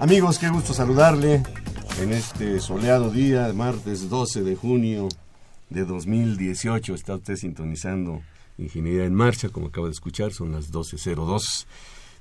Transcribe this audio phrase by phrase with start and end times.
[0.00, 1.42] Amigos, qué gusto saludarle
[2.00, 5.08] en este soleado día, martes 12 de junio
[5.68, 6.94] de 2018.
[6.94, 8.22] Está usted sintonizando
[8.56, 11.66] Ingeniería en Marcha, como acaba de escuchar, son las 12.02.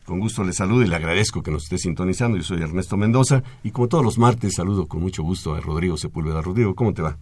[0.04, 2.36] Con gusto le saludo y le agradezco que nos esté sintonizando.
[2.36, 5.96] Yo soy Ernesto Mendoza y como todos los martes saludo con mucho gusto a Rodrigo
[5.96, 6.42] Sepúlveda.
[6.42, 7.16] Rodrigo, ¿cómo te va?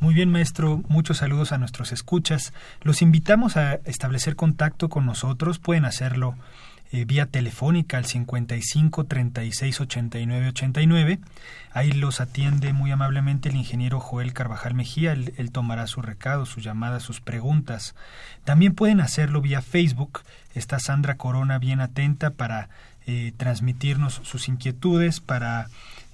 [0.00, 0.82] Muy bien, maestro.
[0.88, 2.52] Muchos saludos a nuestros escuchas.
[2.82, 5.60] Los invitamos a establecer contacto con nosotros.
[5.60, 6.34] Pueden hacerlo
[6.94, 11.18] eh, vía telefónica al 55 36 89 89.
[11.72, 15.10] Ahí los atiende muy amablemente el ingeniero Joel Carvajal Mejía.
[15.10, 17.96] Él, tomará su recado, sus llamadas, sus preguntas.
[18.44, 20.20] También pueden hacerlo vía Facebook.
[20.54, 22.68] Está Sandra Corona bien atenta para
[23.08, 25.66] eh, transmitirnos sus inquietudes, para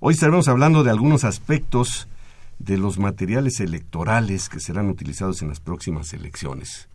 [0.00, 2.08] Hoy estaremos hablando de algunos aspectos
[2.58, 6.88] de los materiales electorales que serán utilizados en las próximas elecciones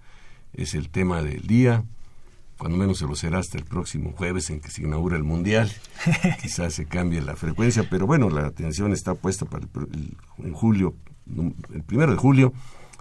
[0.57, 1.85] es el tema del día.
[2.57, 5.71] Cuando menos se lo será hasta el próximo jueves en que se inaugura el Mundial.
[6.41, 10.95] Quizás se cambie la frecuencia, pero bueno, la atención está puesta para el, en julio,
[11.73, 12.53] el primero de julio.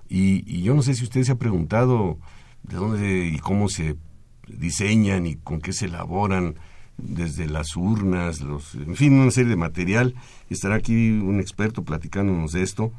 [0.09, 2.19] Y, yo no sé si usted se ha preguntado
[2.63, 3.97] de dónde y cómo se
[4.47, 6.57] diseñan y con qué se elaboran
[6.99, 10.15] desde las urnas, los, en fin, una serie de material.
[10.51, 12.93] Estará aquí un experto platicándonos de esto.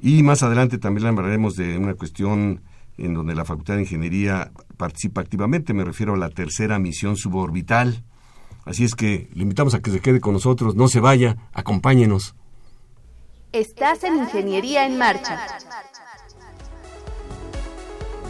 [0.00, 2.60] Y más adelante también hablaremos de una cuestión
[3.02, 8.04] en donde la Facultad de Ingeniería participa activamente, me refiero a la tercera misión suborbital.
[8.64, 12.36] Así es que le invitamos a que se quede con nosotros, no se vaya, acompáñenos.
[13.52, 15.48] Estás en Ingeniería en Marcha,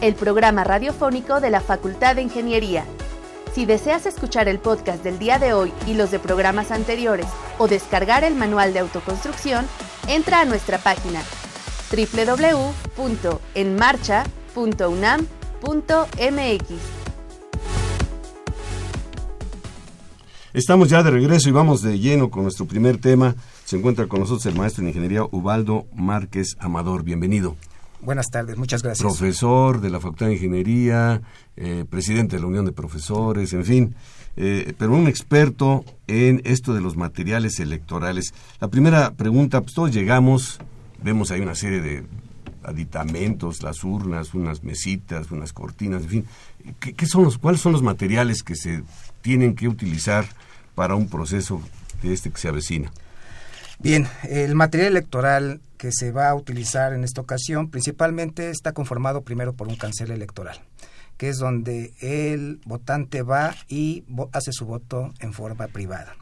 [0.01, 2.83] el programa radiofónico de la Facultad de Ingeniería.
[3.53, 7.27] Si deseas escuchar el podcast del día de hoy y los de programas anteriores
[7.59, 9.67] o descargar el manual de autoconstrucción,
[10.07, 11.21] entra a nuestra página
[11.91, 15.43] www.enmarcha.com unam.mx.
[20.53, 23.35] Estamos ya de regreso y vamos de lleno con nuestro primer tema.
[23.65, 27.03] Se encuentra con nosotros el maestro en ingeniería Ubaldo Márquez Amador.
[27.03, 27.55] Bienvenido.
[28.01, 29.01] Buenas tardes, muchas gracias.
[29.01, 31.21] Profesor de la Facultad de Ingeniería,
[31.55, 33.95] eh, presidente de la Unión de Profesores, en fin,
[34.35, 38.33] eh, pero un experto en esto de los materiales electorales.
[38.59, 40.59] La primera pregunta, pues todos llegamos,
[41.01, 42.03] vemos ahí una serie de
[42.63, 46.25] aditamentos, las urnas, unas mesitas, unas cortinas, en fin.
[46.79, 48.83] ¿Qué, son los, ¿Cuáles son los materiales que se
[49.21, 50.25] tienen que utilizar
[50.75, 51.61] para un proceso
[52.01, 52.91] de este que se avecina?
[53.79, 59.23] Bien, el material electoral que se va a utilizar en esta ocasión principalmente está conformado
[59.23, 60.57] primero por un cancel electoral,
[61.17, 66.15] que es donde el votante va y hace su voto en forma privada.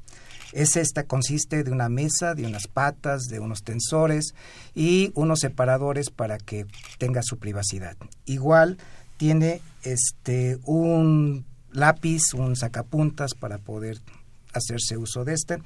[0.52, 4.34] Es esta consiste de una mesa, de unas patas, de unos tensores
[4.76, 6.66] y unos separadores para que
[6.98, 7.96] tenga su privacidad.
[8.26, 8.78] Igual
[9.18, 13.98] tiene este un lápiz, un sacapuntas para poder
[14.54, 15.58] hacerse uso de este.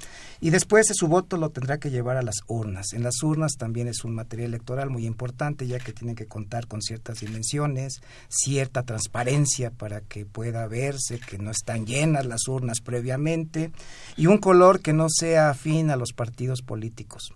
[0.42, 2.94] Y después de su voto lo tendrá que llevar a las urnas.
[2.94, 6.68] En las urnas también es un material electoral muy importante, ya que tiene que contar
[6.68, 12.82] con ciertas dimensiones, cierta transparencia para que pueda verse que no están llenas las urnas
[12.82, 13.72] previamente,
[14.18, 17.34] y un color que no sea afín a los partidos políticos.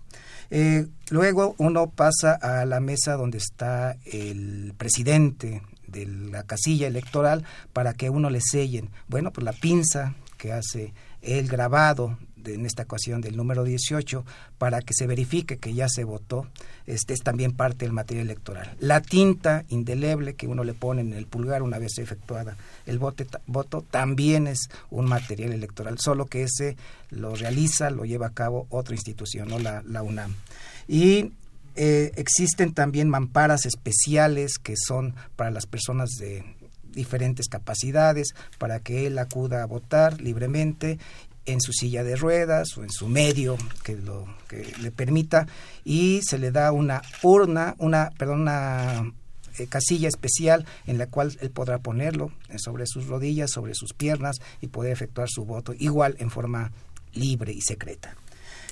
[0.50, 7.44] Eh, luego uno pasa a la mesa donde está el presidente de la casilla electoral
[7.72, 8.90] para que uno le sellen.
[9.08, 14.24] Bueno, pues la pinza que hace el grabado en esta ocasión del número 18
[14.58, 16.46] para que se verifique que ya se votó,
[16.86, 18.74] este es también parte del material electoral.
[18.80, 22.56] La tinta indeleble que uno le pone en el pulgar una vez efectuada
[22.86, 26.76] el voto también es un material electoral, solo que ese
[27.10, 30.34] lo realiza, lo lleva a cabo otra institución, no la, la UNAM.
[30.88, 31.32] Y
[31.76, 36.44] eh, existen también mamparas especiales que son para las personas de
[36.92, 40.98] diferentes capacidades, para que él acuda a votar libremente
[41.46, 45.46] en su silla de ruedas o en su medio que lo que le permita
[45.84, 49.12] y se le da una urna, una perdón, una
[49.58, 53.94] eh, casilla especial en la cual él podrá ponerlo eh, sobre sus rodillas, sobre sus
[53.94, 56.72] piernas y poder efectuar su voto igual en forma
[57.14, 58.14] libre y secreta.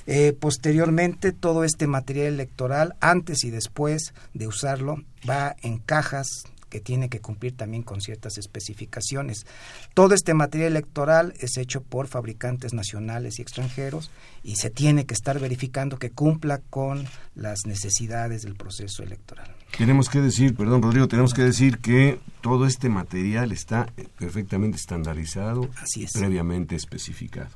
[0.07, 6.79] Eh, posteriormente, todo este material electoral, antes y después de usarlo, va en cajas que
[6.79, 9.45] tiene que cumplir también con ciertas especificaciones.
[9.93, 14.11] Todo este material electoral es hecho por fabricantes nacionales y extranjeros
[14.43, 17.05] y se tiene que estar verificando que cumpla con
[17.35, 19.49] las necesidades del proceso electoral.
[19.77, 23.87] Tenemos que decir, perdón Rodrigo, tenemos que decir que todo este material está
[24.17, 26.11] perfectamente estandarizado, Así es.
[26.11, 27.49] previamente especificado.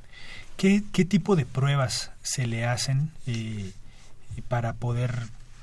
[0.56, 3.72] ¿Qué, ¿Qué, tipo de pruebas se le hacen eh,
[4.48, 5.12] para poder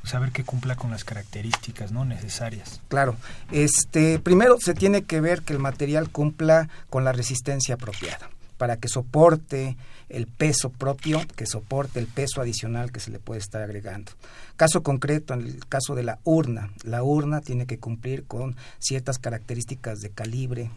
[0.03, 2.81] saber que cumpla con las características no necesarias.
[2.87, 3.15] Claro,
[3.51, 8.77] este primero se tiene que ver que el material cumpla con la resistencia apropiada para
[8.77, 9.75] que soporte
[10.09, 14.11] el peso propio, que soporte el peso adicional que se le puede estar agregando.
[14.55, 19.17] Caso concreto, en el caso de la urna, la urna tiene que cumplir con ciertas
[19.17, 20.69] características de calibre,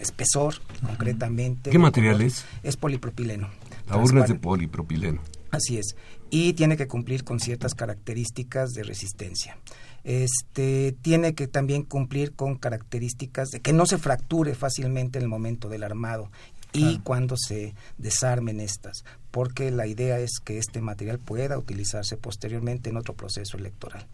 [0.00, 1.70] espesor, concretamente.
[1.70, 2.44] ¿Qué material es?
[2.62, 3.50] Es polipropileno.
[3.88, 5.20] La urna es de polipropileno.
[5.50, 5.94] Así es.
[6.30, 9.56] Y tiene que cumplir con ciertas características de resistencia.
[10.04, 15.28] Este tiene que también cumplir con características de que no se fracture fácilmente en el
[15.28, 16.30] momento del armado
[16.72, 22.90] y cuando se desarmen estas, porque la idea es que este material pueda utilizarse posteriormente
[22.90, 24.06] en otro proceso electoral.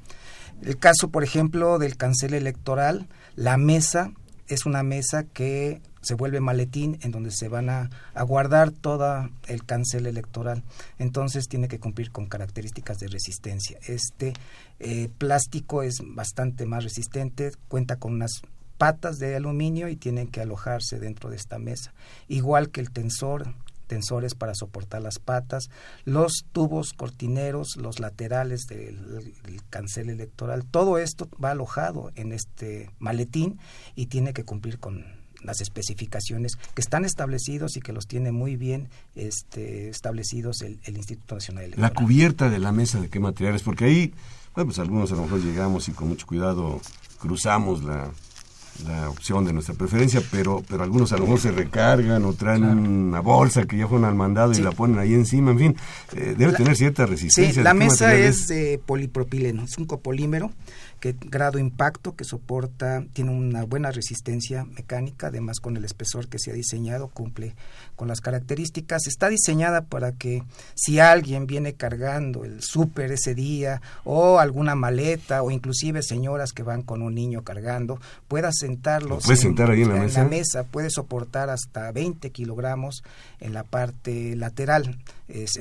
[0.63, 4.13] El caso, por ejemplo, del cancel electoral, la mesa
[4.49, 7.91] es una mesa que se vuelve maletín en donde se van a,
[8.27, 10.63] guardar todo el cancel electoral.
[10.99, 13.79] Entonces tiene que cumplir con características de resistencia.
[13.87, 14.33] Este
[14.81, 18.43] eh, plástico es bastante más resistente, cuenta con unas
[18.79, 21.95] patas de aluminio y tienen que alojarse dentro de esta mesa.
[22.29, 23.55] Igual que el tensor,
[23.87, 25.69] tensores para soportar las patas,
[26.05, 29.07] los tubos cortineros, los laterales del,
[29.45, 33.61] del, cancel electoral, todo esto va alojado en este maletín
[33.95, 38.57] y tiene que cumplir con las especificaciones que están establecidos y que los tiene muy
[38.57, 41.91] bien este, establecidos el, el Instituto Nacional Electoral.
[41.91, 44.15] La cubierta de la mesa de qué materiales, porque ahí,
[44.55, 46.81] bueno, pues algunos a lo mejor llegamos y con mucho cuidado
[47.19, 48.11] cruzamos la,
[48.87, 52.63] la opción de nuestra preferencia, pero pero algunos a lo mejor se recargan o traen
[52.63, 52.81] claro.
[52.81, 54.61] una bolsa que ya fueron al mandado sí.
[54.61, 55.77] y la ponen ahí encima, en fin,
[56.17, 57.55] eh, debe la, tener cierta resistencia.
[57.55, 60.51] Sí, la mesa es de polipropileno, es un copolímero
[61.03, 66.39] que grado impacto que soporta, tiene una buena resistencia mecánica, además con el espesor que
[66.39, 67.57] se ha diseñado, cumple
[67.97, 69.09] con las características.
[69.09, 70.45] Está diseñada para que
[70.77, 76.63] si alguien viene cargando el súper ese día o alguna maleta o inclusive señoras que
[76.63, 79.25] van con un niño cargando, pueda sentarlos.
[79.25, 80.23] ¿Puede sentar ahí en la en mesa?
[80.23, 83.03] la mesa, puede soportar hasta 20 kilogramos
[83.41, 85.01] en la parte lateral.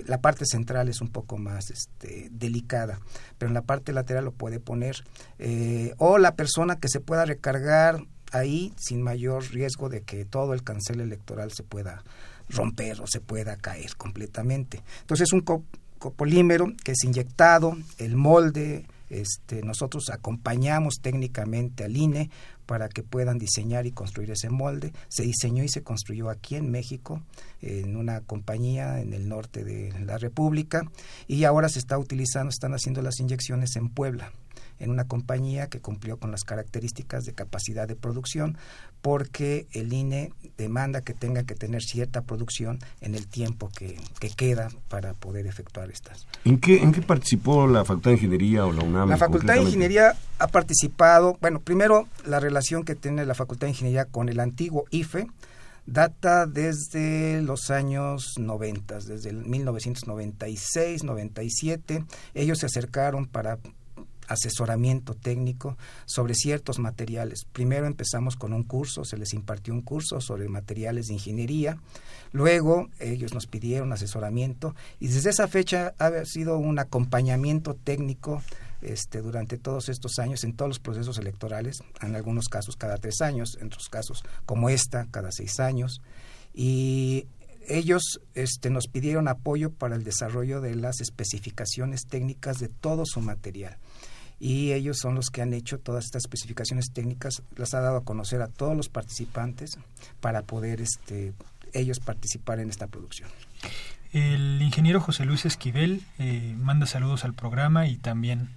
[0.05, 2.99] La parte central es un poco más este, delicada,
[3.37, 4.97] pero en la parte lateral lo puede poner.
[5.43, 10.53] Eh, o la persona que se pueda recargar ahí sin mayor riesgo de que todo
[10.53, 12.03] el cancel electoral se pueda
[12.47, 14.83] romper o se pueda caer completamente.
[15.01, 15.41] Entonces es un
[15.97, 22.29] copolímero que es inyectado, el molde, este, nosotros acompañamos técnicamente al INE
[22.67, 24.93] para que puedan diseñar y construir ese molde.
[25.09, 27.19] Se diseñó y se construyó aquí en México,
[27.63, 30.83] en una compañía en el norte de la República,
[31.27, 34.31] y ahora se está utilizando, están haciendo las inyecciones en Puebla
[34.81, 38.57] en una compañía que cumplió con las características de capacidad de producción,
[39.01, 44.29] porque el INE demanda que tenga que tener cierta producción en el tiempo que, que
[44.29, 46.27] queda para poder efectuar estas.
[46.45, 49.09] ¿En qué, ¿En qué participó la Facultad de Ingeniería o la UNAM?
[49.09, 53.71] La Facultad de Ingeniería ha participado, bueno, primero la relación que tiene la Facultad de
[53.71, 55.27] Ingeniería con el antiguo IFE,
[55.85, 62.05] data desde los años 90, desde el 1996, 97.
[62.33, 63.57] Ellos se acercaron para
[64.31, 67.45] asesoramiento técnico sobre ciertos materiales.
[67.51, 71.77] Primero empezamos con un curso, se les impartió un curso sobre materiales de ingeniería,
[72.31, 78.41] luego ellos nos pidieron asesoramiento y desde esa fecha ha sido un acompañamiento técnico
[78.81, 83.21] este, durante todos estos años en todos los procesos electorales, en algunos casos cada tres
[83.21, 86.01] años, en otros casos como esta, cada seis años.
[86.53, 87.27] Y
[87.67, 93.21] ellos este, nos pidieron apoyo para el desarrollo de las especificaciones técnicas de todo su
[93.21, 93.77] material.
[94.43, 98.03] Y ellos son los que han hecho todas estas especificaciones técnicas, las ha dado a
[98.03, 99.77] conocer a todos los participantes
[100.19, 101.33] para poder este,
[101.73, 103.29] ellos participar en esta producción.
[104.13, 108.49] El ingeniero José Luis Esquivel eh, manda saludos al programa y también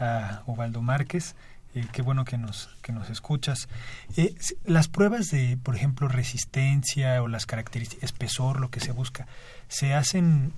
[0.00, 1.36] a Ubaldo Márquez.
[1.76, 3.68] Eh, qué bueno que nos, que nos escuchas.
[4.16, 9.28] Eh, las pruebas de, por ejemplo, resistencia o las características, espesor, lo que se busca,
[9.68, 10.52] ¿se hacen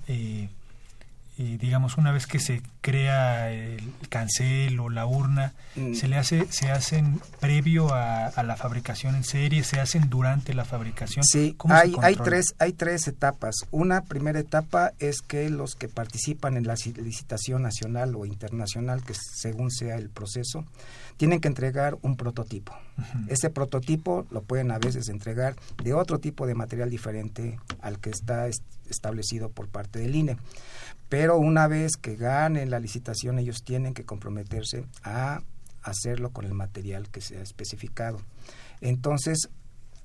[1.43, 5.95] eh, digamos, una vez que se crea el cancel o la urna, mm.
[5.95, 10.65] se le hace, se hacen previo a, la fabricación en serie, se hacen durante la
[10.65, 11.23] fabricación.
[11.23, 13.55] Sí, hay, hay tres, hay tres etapas.
[13.71, 19.15] Una primera etapa es que los que participan en la licitación nacional o internacional, que
[19.15, 20.63] según sea el proceso,
[21.21, 22.73] tienen que entregar un prototipo.
[23.27, 28.09] Ese prototipo lo pueden a veces entregar de otro tipo de material diferente al que
[28.09, 28.47] está
[28.89, 30.37] establecido por parte del INE
[31.09, 35.43] pero una vez que ganen la licitación ellos tienen que comprometerse a
[35.83, 38.19] hacerlo con el material que se ha especificado.
[38.79, 39.49] Entonces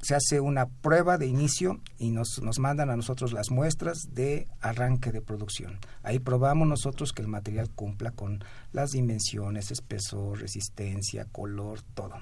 [0.01, 4.49] se hace una prueba de inicio y nos, nos mandan a nosotros las muestras de
[4.61, 5.79] arranque de producción.
[6.03, 12.15] Ahí probamos nosotros que el material cumpla con las dimensiones, espesor, resistencia, color, todo.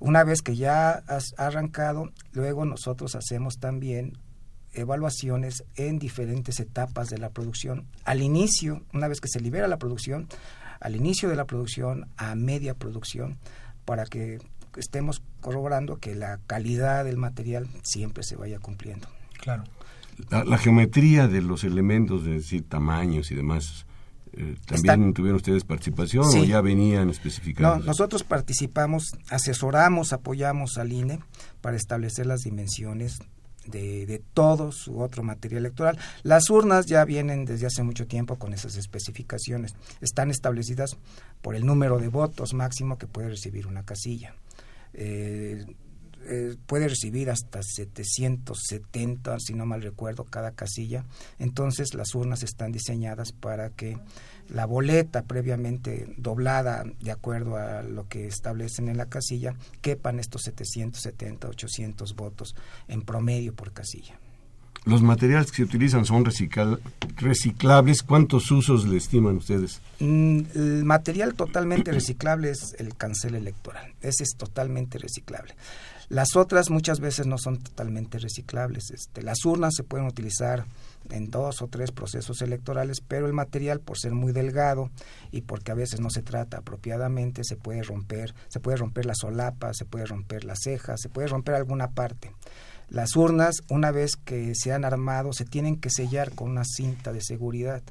[0.00, 4.18] Una vez que ya has arrancado, luego nosotros hacemos también
[4.72, 7.86] evaluaciones en diferentes etapas de la producción.
[8.04, 10.28] Al inicio, una vez que se libera la producción,
[10.80, 13.38] al inicio de la producción, a media producción,
[13.84, 14.38] para que
[14.76, 19.08] estemos corroborando que la calidad del material siempre se vaya cumpliendo.
[19.40, 19.64] Claro.
[20.30, 23.84] La, geometría de los elementos, es decir, tamaños y demás,
[24.32, 27.80] eh, ¿también tuvieron ustedes participación o ya venían especificados?
[27.80, 31.18] No, nosotros participamos, asesoramos, apoyamos al INE
[31.60, 33.18] para establecer las dimensiones
[33.66, 35.98] de, de, todo su otro material electoral.
[36.22, 39.74] Las urnas ya vienen desde hace mucho tiempo con esas especificaciones.
[40.00, 40.96] Están establecidas
[41.42, 44.34] por el número de votos máximo que puede recibir una casilla.
[44.94, 45.64] Eh,
[46.26, 51.04] eh, puede recibir hasta 770, si no mal recuerdo, cada casilla.
[51.38, 53.98] Entonces las urnas están diseñadas para que
[54.48, 60.42] la boleta previamente doblada de acuerdo a lo que establecen en la casilla quepan estos
[60.42, 62.54] 770, 800 votos
[62.88, 64.18] en promedio por casilla.
[64.84, 68.02] ¿Los materiales que se utilizan son reciclables?
[68.02, 69.80] ¿Cuántos usos le estiman ustedes?
[69.98, 73.94] Mm, el material totalmente reciclable es el cancel electoral.
[74.02, 75.54] Ese es totalmente reciclable.
[76.10, 78.90] Las otras muchas veces no son totalmente reciclables.
[78.90, 80.66] Este, las urnas se pueden utilizar
[81.10, 84.90] en dos o tres procesos electorales, pero el material, por ser muy delgado
[85.30, 89.14] y porque a veces no se trata apropiadamente, se puede romper, se puede romper la
[89.14, 92.30] solapa, se puede romper la ceja, se puede romper alguna parte.
[92.88, 97.12] Las urnas, una vez que se han armado, se tienen que sellar con una cinta
[97.12, 97.82] de seguridad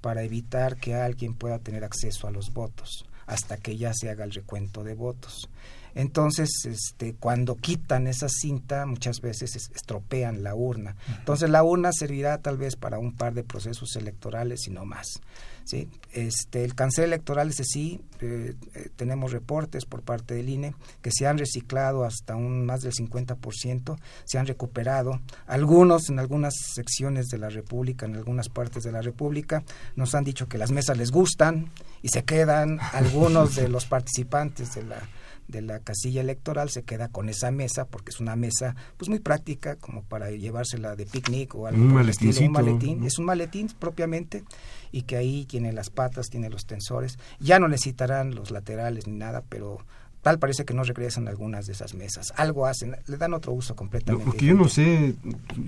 [0.00, 4.24] para evitar que alguien pueda tener acceso a los votos hasta que ya se haga
[4.24, 5.48] el recuento de votos.
[5.94, 10.96] Entonces, este, cuando quitan esa cinta, muchas veces estropean la urna.
[11.18, 15.20] Entonces, la urna servirá tal vez para un par de procesos electorales y no más.
[15.68, 15.88] ¿Sí?
[16.12, 21.10] Este, el cancel electoral, ese sí, eh, eh, tenemos reportes por parte del INE que
[21.12, 25.20] se han reciclado hasta un más del 50%, se han recuperado.
[25.46, 29.62] Algunos en algunas secciones de la República, en algunas partes de la República,
[29.94, 31.70] nos han dicho que las mesas les gustan
[32.00, 35.02] y se quedan algunos de los participantes de la
[35.48, 39.18] de la casilla electoral se queda con esa mesa porque es una mesa pues muy
[39.18, 43.04] práctica como para llevársela de picnic o algo un un maletín.
[43.04, 44.44] es un maletín propiamente
[44.92, 47.18] y que ahí tiene las patas tiene los tensores.
[47.40, 49.78] Ya no necesitarán los laterales ni nada pero
[50.22, 52.32] tal parece que no regresan algunas de esas mesas.
[52.36, 55.14] Algo hacen le dan otro uso completamente porque yo no sé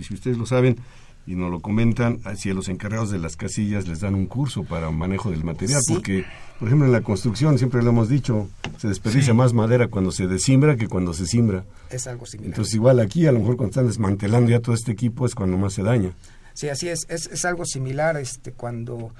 [0.03, 0.77] si ustedes lo saben
[1.27, 4.65] y nos lo comentan si a los encargados de las casillas les dan un curso
[4.65, 6.25] para manejo del material, porque,
[6.59, 8.49] por ejemplo, en la construcción, siempre lo hemos dicho,
[8.79, 11.65] se desperdicia más madera cuando se desimbra que cuando se simbra.
[11.91, 12.51] Es algo similar.
[12.51, 15.57] Entonces, igual aquí, a lo mejor cuando están desmantelando ya todo este equipo es cuando
[15.57, 16.13] más se daña.
[16.55, 19.13] Sí, así es, es, es algo similar este cuando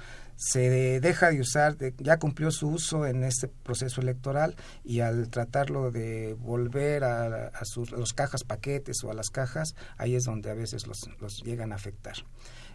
[0.43, 5.91] se deja de usar, ya cumplió su uso en este proceso electoral y al tratarlo
[5.91, 10.49] de volver a, a, sus, los cajas paquetes o a las cajas, ahí es donde
[10.49, 12.15] a veces los, los llegan a afectar.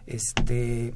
[0.05, 0.95] Este,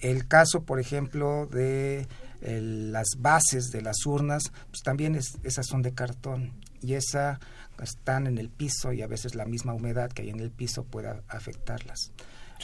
[0.00, 2.08] el caso, por ejemplo, de
[2.40, 7.40] las bases de las urnas, pues también es, esas son de cartón y esa
[7.82, 10.84] están en el piso y a veces la misma humedad que hay en el piso
[10.84, 12.12] puede afectarlas.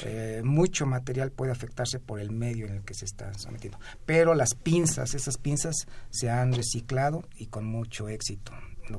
[0.04, 3.78] Eh, mucho material puede afectarse por el medio en el que se está sometiendo.
[4.06, 8.52] Pero las pinzas, esas pinzas se han reciclado y con mucho éxito.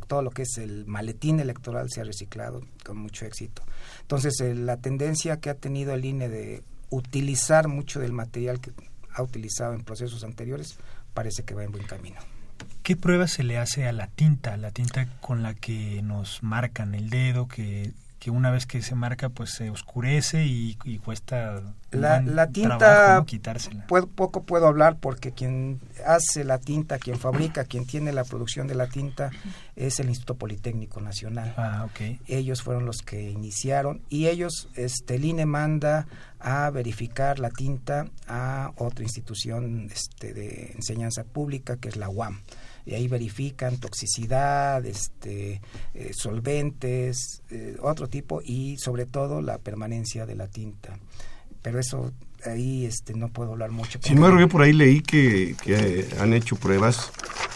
[0.08, 3.64] todo lo que es el maletín electoral se ha reciclado con mucho éxito.
[4.02, 8.72] Entonces, eh, la tendencia que ha tenido el INE de utilizar mucho del material que
[9.14, 10.78] ha utilizado en procesos anteriores
[11.14, 12.20] parece que va en buen camino.
[12.84, 16.94] ¿Qué prueba se le hace a la tinta, la tinta con la que nos marcan
[16.96, 21.62] el dedo, que que una vez que se marca pues se oscurece y, cuesta
[21.92, 23.86] la, la tinta quitársela.
[23.86, 28.76] poco puedo hablar porque quien hace la tinta, quien fabrica, quien tiene la producción de
[28.76, 29.30] la tinta
[29.76, 31.54] es el Instituto Politécnico Nacional.
[31.58, 32.22] Ah, okay.
[32.26, 36.08] Ellos fueron los que iniciaron y ellos, este, el INE manda
[36.40, 42.40] a verificar la tinta a otra institución este, de enseñanza pública que es la UAM
[42.86, 45.62] y ahí verifican toxicidad, este,
[45.94, 51.00] eh, solventes, eh, otro tipo y sobre todo la permanencia de la tinta.
[51.62, 52.12] Pero eso
[52.46, 54.00] ahí este, no puedo hablar mucho.
[54.02, 57.12] Sin embargo, yo por ahí leí que, que han hecho pruebas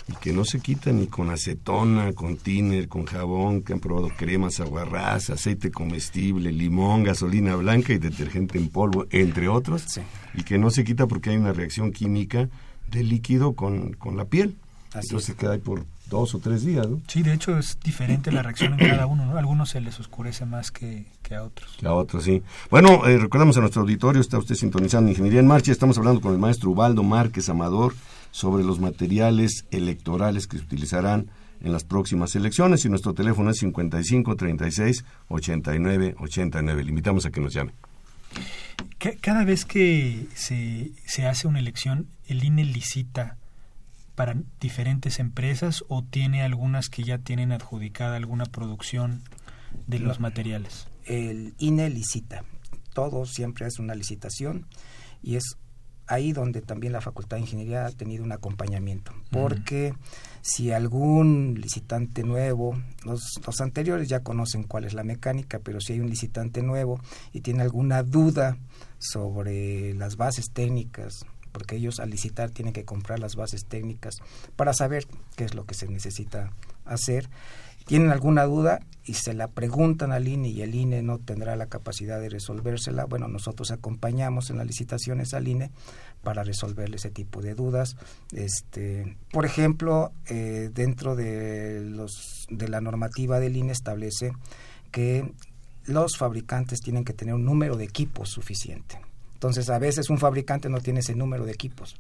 [0.08, 4.10] y que no se quitan ni con acetona, con tiner, con jabón, que han probado
[4.16, 10.00] cremas, aguarrás, aceite comestible, limón, gasolina blanca y detergente en polvo, entre otros,
[10.34, 12.50] y que no se quita porque hay una reacción química
[12.90, 14.56] del líquido con, con la piel.
[14.94, 17.02] Entonces se queda ahí por dos o tres días, ¿no?
[17.08, 19.38] Sí, de hecho es diferente la reacción en cada uno, ¿no?
[19.38, 21.76] algunos se les oscurece más que, a otros.
[21.78, 22.42] Que a otros, sí.
[22.70, 26.34] Bueno, eh, recordamos a nuestro auditorio, está usted sintonizando Ingeniería en Marcha, estamos hablando con
[26.34, 27.94] el maestro Ubaldo Márquez Amador
[28.32, 31.30] sobre los materiales electorales que se utilizarán
[31.62, 36.84] en las próximas elecciones y nuestro teléfono es 55 36 89 89.
[36.84, 37.74] Le invitamos a que nos llame.
[39.22, 43.38] Cada vez que se, se hace una elección, el INE licita
[44.18, 49.22] para diferentes empresas o tiene algunas que ya tienen adjudicada alguna producción
[49.86, 50.88] de los materiales?
[51.06, 52.44] El INE licita.
[52.96, 54.66] Todo siempre es una licitación
[55.22, 55.58] y es
[56.08, 59.14] ahí donde también la Facultad de Ingeniería ha tenido un acompañamiento.
[59.30, 59.94] Porque
[60.42, 65.94] si algún licitante nuevo, los, los, anteriores ya conocen cuál es la mecánica, pero si
[65.94, 67.00] hay un licitante nuevo
[67.34, 68.58] y tiene alguna duda
[68.98, 71.24] sobre las bases técnicas
[71.58, 74.18] porque ellos al licitar tienen que comprar las bases técnicas
[74.56, 76.52] para saber qué es lo que se necesita
[76.86, 77.32] hacer.
[77.88, 81.66] Tienen alguna duda y se la preguntan al INE y el INE no tendrá la
[81.66, 83.06] capacidad de resolvérsela.
[83.06, 85.72] Bueno, nosotros acompañamos en las licitaciones al INE
[86.22, 87.98] para resolverle ese tipo de dudas.
[88.34, 94.32] Este, por ejemplo, eh, dentro de, los, de la normativa del INE establece
[94.92, 95.34] que
[95.86, 99.07] los fabricantes tienen que tener un número de equipos suficiente.
[99.38, 101.96] Entonces, a veces un fabricante no tiene ese número de equipos.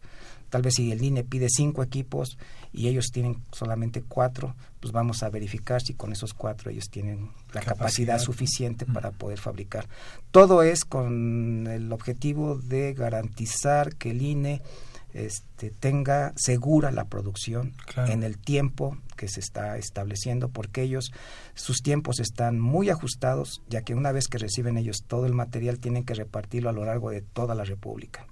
[0.49, 2.39] Tal vez si el INE pide cinco equipos
[2.73, 7.29] y ellos tienen solamente cuatro, pues vamos a verificar si con esos cuatro ellos tienen
[7.53, 9.87] la capacidad, suficiente para poder fabricar.
[10.31, 14.63] Todo es con el objetivo de garantizar que el INE
[15.13, 17.73] este, tenga segura la producción
[18.07, 21.11] en el tiempo que se está estableciendo, porque ellos,
[21.55, 25.79] sus tiempos están muy ajustados, ya que una vez que reciben ellos todo el material,
[25.79, 28.27] tienen que repartirlo a lo largo de toda la República.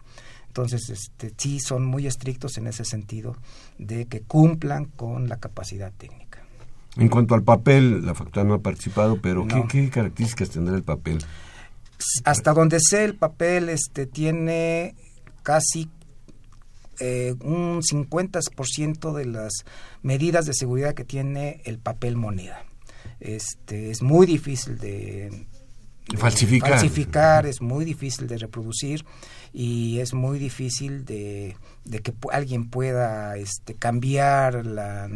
[0.47, 3.35] Entonces, este, sí son muy estrictos en ese sentido
[3.77, 6.45] de que cumplan con la capacidad técnica.
[6.95, 10.83] En cuanto al papel, la facultad no ha participado, pero ¿qué, ¿qué, características tendrá el
[10.83, 11.17] papel?
[12.23, 14.95] Hasta donde sé, el papel este, tiene
[15.43, 15.89] casi
[16.99, 19.51] eh, un 50% de las
[20.01, 22.65] medidas de seguridad que tiene el papel moneda.
[23.19, 25.47] Este, es muy difícil de,
[26.17, 27.45] falsificar.
[27.45, 29.05] es muy difícil de reproducir
[29.53, 31.55] y es muy difícil de,
[32.03, 35.07] que alguien pueda este, cambiar la,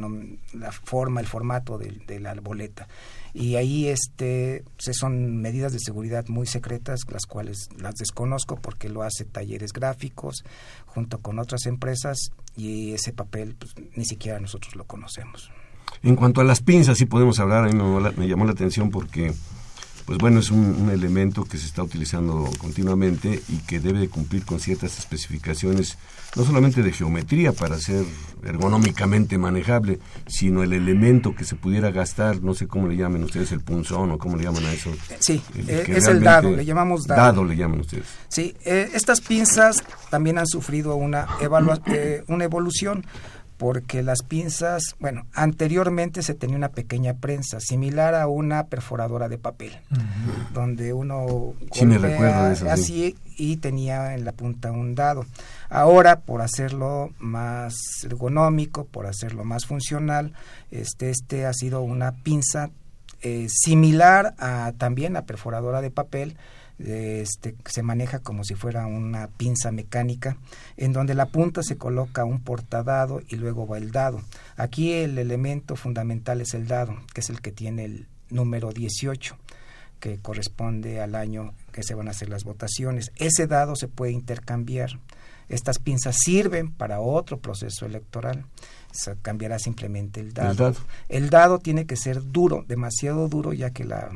[0.53, 2.87] la forma, el formato de, la boleta
[3.33, 9.03] y ahí este son medidas de seguridad muy secretas las cuales las desconozco porque lo
[9.03, 10.43] hace talleres gráficos
[10.87, 15.51] junto con otras empresas y ese papel pues, ni siquiera nosotros lo conocemos.
[16.01, 19.33] En cuanto a las pinzas, sí podemos hablar, a mí me, llamó la atención porque
[20.09, 24.43] pues bueno, es un, elemento que se está utilizando continuamente y que debe de cumplir
[24.43, 25.99] con ciertas especificaciones,
[26.35, 28.05] no solamente de geometría para ser
[28.43, 33.51] ergonómicamente manejable, sino el elemento que se pudiera gastar, no sé cómo le llamen ustedes,
[33.51, 34.89] el punzón o cómo le llaman a eso.
[35.19, 37.21] Sí, eh, es el dado, le llamamos dado.
[37.21, 38.07] Dado le llaman ustedes.
[38.29, 41.27] Sí, eh, estas pinzas también han sufrido una,
[41.85, 43.05] eh, una evolución
[43.59, 49.37] porque las pinzas, bueno, anteriormente se tenía una pequeña prensa similar a una perforadora de
[49.37, 49.77] papel,
[50.53, 55.25] donde uno sí, me recuerdo eso, así y tenía en la punta un dado.
[55.69, 60.31] Ahora, por hacerlo más ergonómico, por hacerlo más funcional,
[60.71, 62.69] este, este ha sido una pinza
[63.21, 66.37] eh, similar a también a perforadora de papel,
[66.79, 70.37] este, se maneja como si fuera una pinza mecánica,
[70.77, 74.21] en donde la punta se coloca un portadado y luego va el dado.
[74.55, 79.37] Aquí el elemento fundamental es el dado, que es el que tiene el número 18
[79.99, 83.11] que corresponde al año que se van a hacer las votaciones.
[83.17, 84.97] Ese dado se puede intercambiar.
[85.49, 88.45] Estas pinzas sirven para otro proceso electoral.
[88.91, 90.51] Se cambiará simplemente el dado.
[90.51, 90.75] el dado.
[91.09, 94.09] El dado tiene que ser duro, demasiado duro, ya que la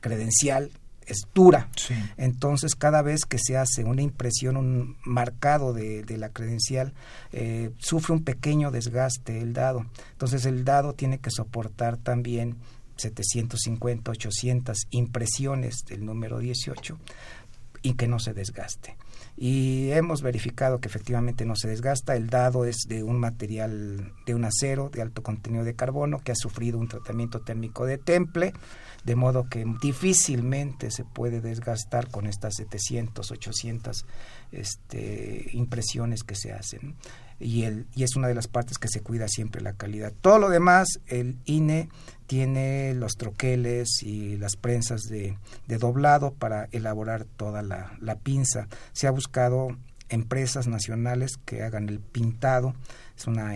[0.00, 0.70] credencial
[1.06, 1.68] es dura.
[2.16, 6.92] Entonces, cada vez que se hace una impresión, un marcado de, la credencial,
[7.32, 9.86] eh, sufre un pequeño desgaste el dado.
[10.12, 12.56] Entonces, el dado tiene que soportar también
[12.96, 16.98] 750, 800 impresiones del número 18
[17.82, 18.96] y que no se desgaste.
[19.36, 22.16] Y hemos verificado que efectivamente no se desgasta.
[22.16, 26.32] El dado es de un material de un acero de alto contenido de carbono que
[26.32, 28.54] ha sufrido un tratamiento térmico de temple
[29.06, 34.04] de modo que difícilmente se puede desgastar con estas 700, 800
[34.50, 36.96] este, impresiones que se hacen.
[37.38, 40.12] Y, el, y es una de las partes que se cuida siempre la calidad.
[40.20, 41.88] Todo lo demás, el INE
[42.26, 45.38] tiene los troqueles y las prensas de,
[45.68, 48.66] doblado para elaborar toda la, la pinza.
[48.92, 49.68] Se ha buscado
[50.08, 52.74] empresas nacionales que hagan el pintado,
[53.16, 53.52] es una,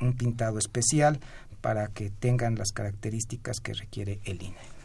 [0.00, 1.20] un pintado especial
[1.60, 4.75] para que tengan las características que requiere el INE.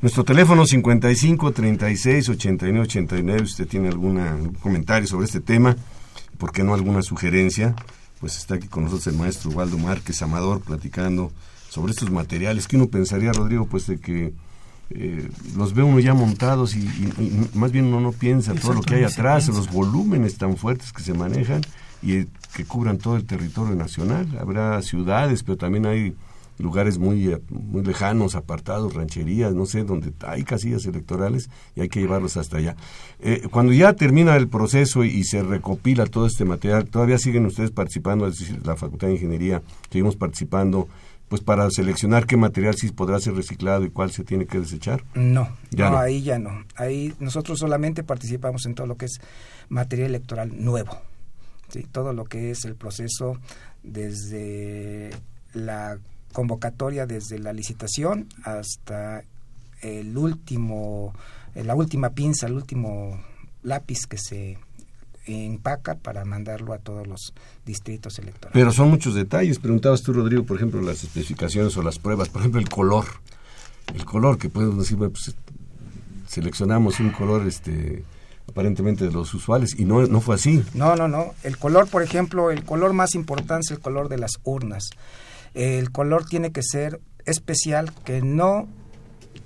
[0.00, 3.42] Nuestro teléfono 55 36 89 89.
[3.42, 5.76] Usted tiene algún comentario sobre este tema,
[6.38, 7.74] ¿por qué no alguna sugerencia?
[8.20, 11.32] Pues está aquí con nosotros el maestro Waldo Márquez Amador platicando
[11.68, 14.34] sobre estos materiales que uno pensaría, Rodrigo, pues de que
[14.90, 16.86] eh, los ve uno ya montados y,
[17.54, 21.02] más bien uno no piensa todo lo que hay atrás, los volúmenes tan fuertes que
[21.02, 21.62] se manejan
[22.02, 24.26] y que cubran todo el territorio nacional.
[24.38, 26.14] Habrá ciudades, pero también hay
[26.58, 31.88] lugares muy, eh, muy lejanos, apartados, rancherías, no sé, donde hay casillas electorales y hay
[31.88, 32.76] que llevarlos hasta allá.
[33.20, 37.70] Eh, cuando ya termina el proceso y, se recopila todo este material, ¿todavía siguen ustedes
[37.70, 38.26] participando?
[38.26, 40.88] Es decir, la Facultad de Ingeniería, seguimos participando
[41.28, 45.02] pues para seleccionar qué material sí podrá ser reciclado y cuál se tiene que desechar?
[45.14, 46.66] No, ya no, ahí ya no.
[46.76, 49.18] Ahí nosotros solamente participamos en todo lo que es
[49.70, 50.98] material electoral nuevo.
[51.70, 51.86] ¿sí?
[51.90, 53.38] Todo lo que es el proceso
[53.82, 55.08] desde
[55.54, 55.98] la
[56.32, 59.22] convocatoria desde la licitación hasta
[59.80, 61.14] el último,
[61.54, 63.20] eh, la última pinza, el último
[63.62, 64.58] lápiz que se
[65.26, 67.32] empaca para mandarlo a todos los
[67.64, 68.52] distritos electorales.
[68.52, 69.58] Pero son muchos detalles.
[69.58, 73.06] Preguntabas tú, Rodrigo, por ejemplo, las especificaciones o las pruebas, por ejemplo, el color.
[73.94, 75.34] El color que podemos decir, pues,
[76.26, 78.04] seleccionamos un color este
[78.48, 80.64] aparentemente de los usuales y no, no fue así.
[80.74, 81.34] No, no, no.
[81.42, 84.90] El color, por ejemplo, el color más importante es el color de las urnas
[85.54, 88.68] el color tiene que ser especial, que no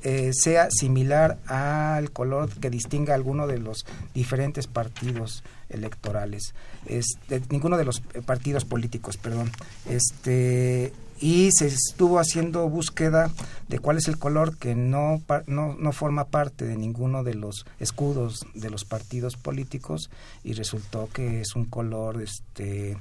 [0.02, 6.54] eh, sea similar al color que distinga alguno de los diferentes partidos electorales,
[6.86, 9.50] este, ninguno de los partidos políticos, perdón.
[9.86, 13.30] Este, y se estuvo haciendo búsqueda
[13.68, 17.64] de cuál es el color que no, no, no, forma parte de ninguno de los
[17.80, 20.10] escudos de los partidos políticos
[20.44, 22.96] y resultó que es un color este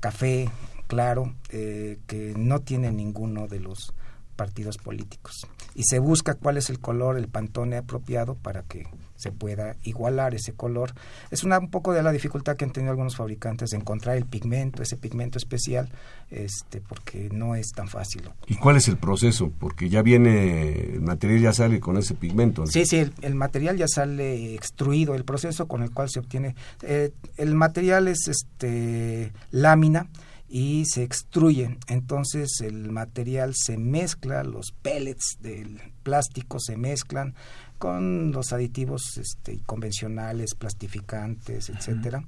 [0.00, 0.50] café
[0.90, 3.94] claro eh, que no tiene ninguno de los
[4.34, 9.30] partidos políticos y se busca cuál es el color, el pantone apropiado para que se
[9.30, 10.94] pueda igualar ese color.
[11.30, 14.24] Es una, un poco de la dificultad que han tenido algunos fabricantes de encontrar el
[14.24, 15.90] pigmento, ese pigmento especial,
[16.30, 18.22] este, porque no es tan fácil.
[18.46, 19.52] ¿Y cuál es el proceso?
[19.60, 22.66] Porque ya viene, el material ya sale con ese pigmento.
[22.66, 27.12] Sí, sí, el, material ya sale extruido, el proceso con el cual se obtiene, eh,
[27.36, 30.08] el material es este lámina,
[30.50, 31.78] y se extruye.
[31.86, 37.34] Entonces el material se mezcla, los pellets del plástico se mezclan
[37.78, 42.24] con los aditivos este, convencionales, plastificantes, etcétera,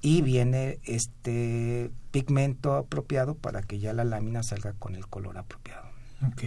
[0.00, 5.90] y viene este pigmento apropiado para que ya la lámina salga con el color apropiado.
[6.26, 6.44] Ok.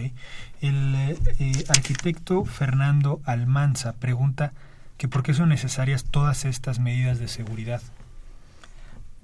[0.62, 4.54] El eh, arquitecto Fernando Almanza pregunta
[4.96, 7.82] que por qué son necesarias todas estas medidas de seguridad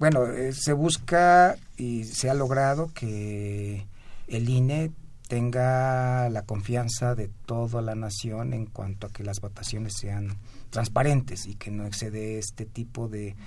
[0.03, 3.87] bueno, eh, se busca y se ha logrado que
[4.27, 4.91] el INE
[5.29, 10.39] tenga la confianza de toda la nación en cuanto a que las votaciones sean
[10.71, 13.37] transparentes y que no excede este tipo de,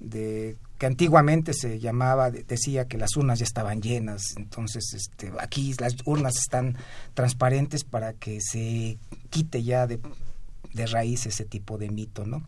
[0.00, 4.34] de que antiguamente se llamaba decía que las urnas ya estaban llenas.
[4.36, 6.76] Entonces este aquí las urnas están
[7.14, 8.98] transparentes para que se
[9.30, 10.00] quite ya de
[10.74, 12.42] de raíz ese tipo de mito, ¿no?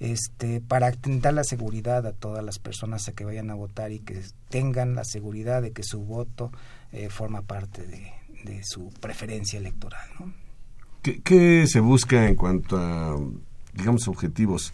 [0.00, 4.00] Este, para dar la seguridad a todas las personas a que vayan a votar y
[4.00, 6.52] que tengan la seguridad de que su voto
[6.92, 8.12] eh, forma parte de,
[8.62, 10.32] su preferencia electoral, ¿no?
[11.02, 13.16] ¿Qué, se busca en cuanto a
[13.78, 14.72] digamos, objetivos.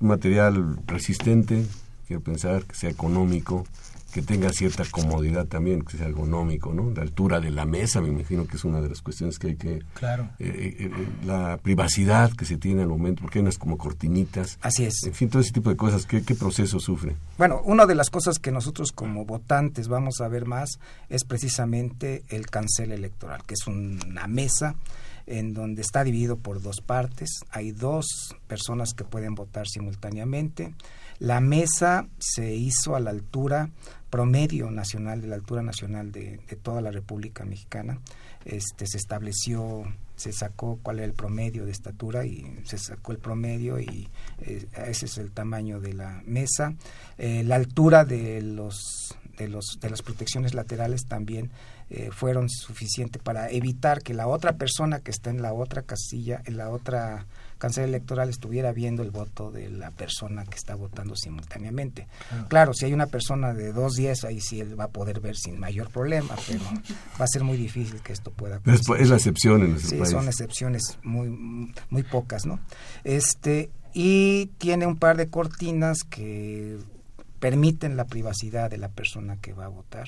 [0.00, 1.66] Material resistente,
[2.06, 3.66] quiero pensar, que sea económico,
[4.10, 6.90] que tenga cierta comodidad también, que sea ergonómico, ¿no?
[6.90, 9.56] La altura de la mesa, me imagino que es una de las cuestiones que hay
[9.56, 9.82] que...
[9.94, 10.30] Claro.
[10.38, 14.58] Eh, eh, eh, la privacidad que se tiene al momento, porque hay unas como cortinitas.
[14.62, 15.02] Así es.
[15.04, 17.16] En fin, todo ese tipo de cosas, ¿qué, qué proceso sufre?
[17.38, 22.24] Bueno, una de las cosas que nosotros como votantes vamos a ver más es precisamente
[22.28, 24.76] el cancel electoral, que es una mesa
[25.26, 27.30] en donde está dividido por dos partes.
[27.50, 30.74] Hay dos personas que pueden votar simultáneamente.
[31.20, 33.70] La mesa se hizo a la altura
[34.10, 38.00] promedio nacional, de la altura nacional de, toda la República Mexicana.
[38.44, 39.84] Este, se estableció,
[40.16, 44.08] se sacó cuál era el promedio de estatura y se sacó el promedio y
[44.40, 46.74] eh, ese es el tamaño de la mesa.
[47.18, 51.50] Eh, la altura de los de, los, de las protecciones laterales también
[51.90, 56.40] eh, fueron suficientes para evitar que la otra persona que está en la otra casilla,
[56.44, 57.26] en la otra
[57.58, 62.06] canciller electoral estuviera viendo el voto de la persona que está votando simultáneamente.
[62.48, 65.36] Claro, si hay una persona de dos días, ahí sí él va a poder ver
[65.36, 66.60] sin mayor problema, pero
[67.20, 70.28] va a ser muy difícil que esto pueda Es, es la excepción en sí, son
[70.28, 71.28] excepciones muy,
[71.90, 72.60] muy pocas, ¿no?
[73.04, 76.78] Este, y tiene un par de cortinas que
[77.40, 80.06] permiten la privacidad de la persona que va a votar.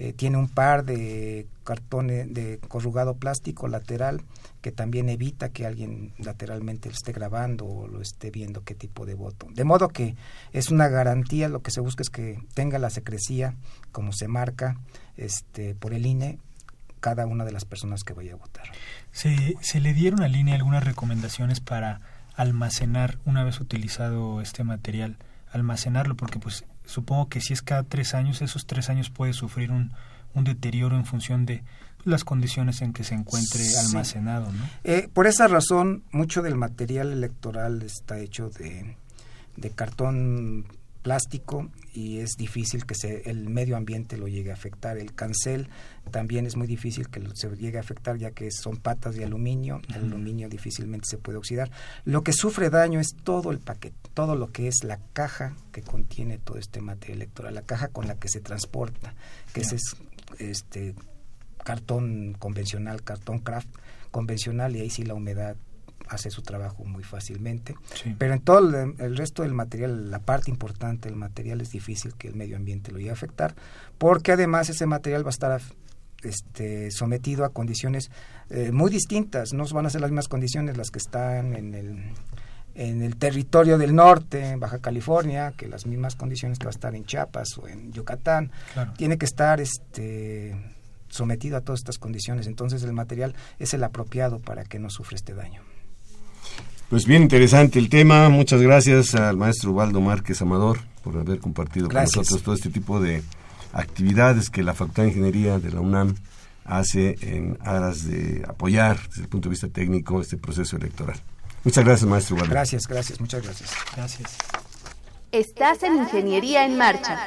[0.00, 4.22] Eh, tiene un par de cartones de corrugado plástico lateral
[4.60, 9.14] que también evita que alguien lateralmente esté grabando o lo esté viendo qué tipo de
[9.14, 9.48] voto.
[9.52, 10.14] De modo que
[10.52, 13.56] es una garantía, lo que se busca es que tenga la secrecía
[13.90, 14.76] como se marca
[15.16, 16.38] este, por el INE
[17.00, 18.66] cada una de las personas que vaya a votar.
[19.10, 22.00] ¿Se, se le dieron al INE algunas recomendaciones para
[22.36, 25.18] almacenar una vez utilizado este material?
[25.52, 29.70] almacenarlo, porque pues supongo que si es cada tres años, esos tres años puede sufrir
[29.70, 29.92] un,
[30.34, 31.62] un deterioro en función de
[32.04, 34.50] las condiciones en que se encuentre almacenado.
[34.50, 34.64] ¿no?
[34.84, 38.96] Eh, por esa razón, mucho del material electoral está hecho de,
[39.56, 40.66] de cartón
[41.02, 41.68] plástico
[41.98, 44.98] y es difícil que se, el medio ambiente lo llegue a afectar.
[44.98, 45.68] El cancel
[46.12, 49.80] también es muy difícil que se llegue a afectar ya que son patas de aluminio,
[49.88, 51.72] el aluminio difícilmente se puede oxidar.
[52.04, 55.82] Lo que sufre daño es todo el paquete, todo lo que es la caja que
[55.82, 59.14] contiene todo este material electoral, la caja con la que se transporta,
[59.52, 59.74] que es
[60.38, 60.94] este
[61.64, 63.70] cartón convencional, cartón craft
[64.12, 65.56] convencional y ahí sí la humedad
[66.08, 67.74] hace su trabajo muy fácilmente.
[68.18, 72.28] Pero en todo el, resto del material, la parte importante del material es difícil que
[72.28, 73.54] el medio ambiente lo llegue a afectar,
[73.98, 75.60] porque además ese material va a estar
[76.22, 78.10] este, sometido a condiciones
[78.50, 79.52] eh, muy distintas.
[79.52, 82.12] No van a ser las mismas condiciones las que están en el
[82.78, 86.78] en el territorio del norte, en Baja California, que las mismas condiciones que va a
[86.78, 88.52] estar en Chiapas o en Yucatán,
[88.96, 90.54] tiene que estar este
[91.08, 92.46] sometido a todas estas condiciones.
[92.46, 95.62] Entonces el material es el apropiado para que no sufra este daño.
[96.88, 98.30] Pues bien interesante el tema.
[98.30, 102.98] Muchas gracias al maestro Waldo Márquez Amador por haber compartido con nosotros todo este tipo
[102.98, 103.22] de
[103.74, 106.14] actividades que la Facultad de Ingeniería de la UNAM
[106.64, 111.20] hace en aras de apoyar desde el punto de vista técnico este proceso electoral.
[111.62, 112.50] Muchas gracias, maestro Waldo.
[112.52, 113.70] Gracias, gracias, muchas gracias.
[113.94, 114.36] Gracias.
[115.30, 117.18] Estás en Ingeniería en Marcha.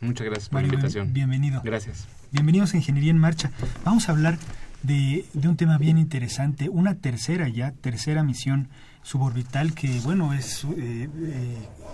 [0.00, 1.12] Muchas gracias por la invitación.
[1.12, 1.62] Bienvenido.
[1.64, 2.06] Gracias.
[2.32, 3.50] Bienvenidos a Ingeniería en Marcha.
[3.84, 4.38] Vamos a hablar
[4.82, 8.68] de, de, un tema bien interesante, una tercera ya, tercera misión
[9.02, 11.08] suborbital que, bueno, es eh,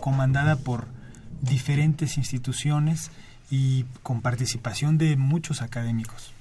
[0.01, 0.87] comandada por
[1.43, 3.11] diferentes instituciones
[3.51, 6.33] y con participación de muchos académicos.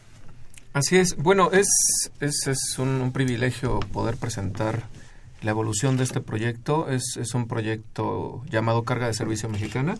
[0.73, 1.17] Así es.
[1.17, 1.67] Bueno, es,
[2.21, 4.83] es, es un, privilegio poder presentar
[5.41, 6.89] la evolución de este proyecto.
[6.89, 9.95] Es, es un proyecto llamado Carga de Servicio Mexicana.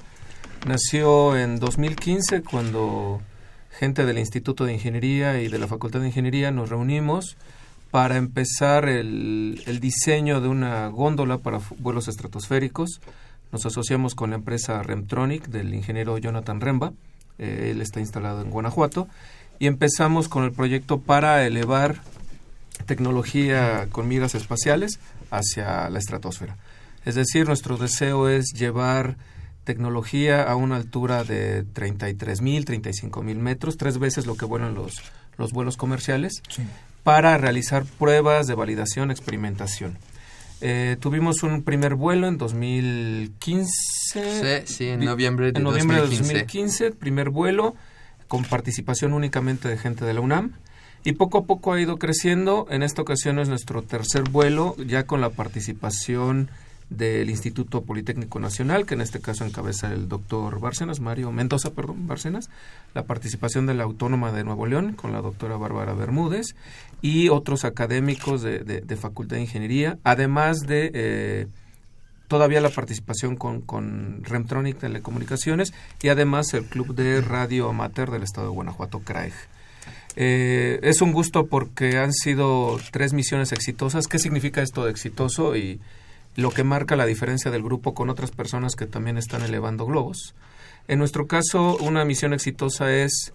[0.67, 3.21] Nació en 2015 cuando
[3.71, 7.37] gente del Instituto de Ingeniería y de la Facultad de Ingeniería nos reunimos
[7.89, 13.01] para empezar el, diseño de una góndola para vuelos estratosféricos.
[13.51, 16.93] Nos asociamos con la empresa Remtronic del ingeniero Jonathan Remba.
[17.37, 19.07] Eh, él está instalado en Guanajuato
[19.59, 22.01] y empezamos con el proyecto para elevar
[22.85, 24.99] tecnología con miras espaciales
[25.31, 26.57] hacia la estratosfera.
[27.03, 29.17] Es decir, nuestro deseo es llevar
[29.63, 34.75] tecnología a una altura de 33 mil, 35 mil metros, tres veces lo que vuelan
[34.75, 35.01] los,
[35.37, 36.43] los vuelos comerciales,
[37.03, 39.97] para realizar pruebas de validación, experimentación.
[40.61, 43.71] Eh, tuvimos un primer vuelo en 2015.
[44.65, 47.75] Sí, sí, en noviembre de en noviembre de 2015, primer vuelo
[48.27, 50.53] con participación únicamente de gente de la UNAM
[51.03, 52.67] y poco a poco ha ido creciendo.
[52.69, 56.49] En esta ocasión es nuestro tercer vuelo, ya con la participación
[56.91, 62.05] del Instituto Politécnico Nacional, que en este caso encabeza el doctor Bárcenas, Mario Mendoza, perdón,
[62.05, 62.49] Bárcenas,
[62.93, 66.55] la participación de la Autónoma de Nuevo León con la doctora Bárbara Bermúdez
[67.01, 71.47] y otros académicos de, Facultad de Ingeniería, además de eh,
[72.27, 78.23] todavía la participación con, con Remtronic Telecomunicaciones y además el Club de Radio Amateur del
[78.23, 79.33] Estado de Guanajuato, CRAEG.
[80.15, 84.07] Eh, es un gusto porque han sido tres misiones exitosas.
[84.07, 85.79] ¿Qué significa esto de exitoso y
[86.35, 90.35] lo que marca la diferencia del grupo con otras personas que también están elevando globos?
[90.87, 93.33] En nuestro caso, una misión exitosa es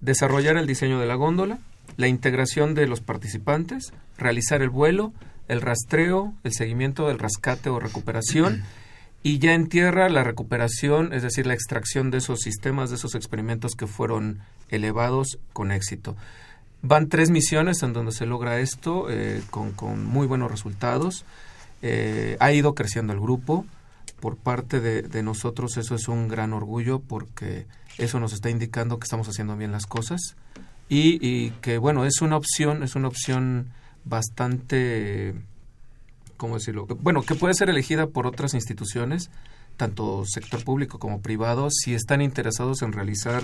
[0.00, 1.58] desarrollar el diseño de la góndola,
[1.96, 5.12] la integración de los participantes, realizar el vuelo,
[5.48, 8.62] el rastreo, el seguimiento del rescate o recuperación
[9.22, 13.14] y ya en tierra la recuperación, es decir, la extracción de esos sistemas, de esos
[13.14, 16.16] experimentos que fueron elevados con éxito.
[16.82, 21.24] Van tres misiones en donde se logra esto eh, con, muy buenos resultados.
[21.82, 23.66] Eh, ha ido creciendo el grupo.
[24.20, 28.98] Por parte de, de, nosotros eso es un gran orgullo porque eso nos está indicando
[28.98, 30.36] que estamos haciendo bien las cosas
[30.90, 33.72] y, y que bueno es una opción es una opción
[34.04, 35.34] bastante,
[36.40, 36.86] ¿cómo decirlo?
[36.86, 39.30] Bueno, que puede ser elegida por otras instituciones,
[39.76, 43.42] tanto sector público como privado, si están interesados en realizar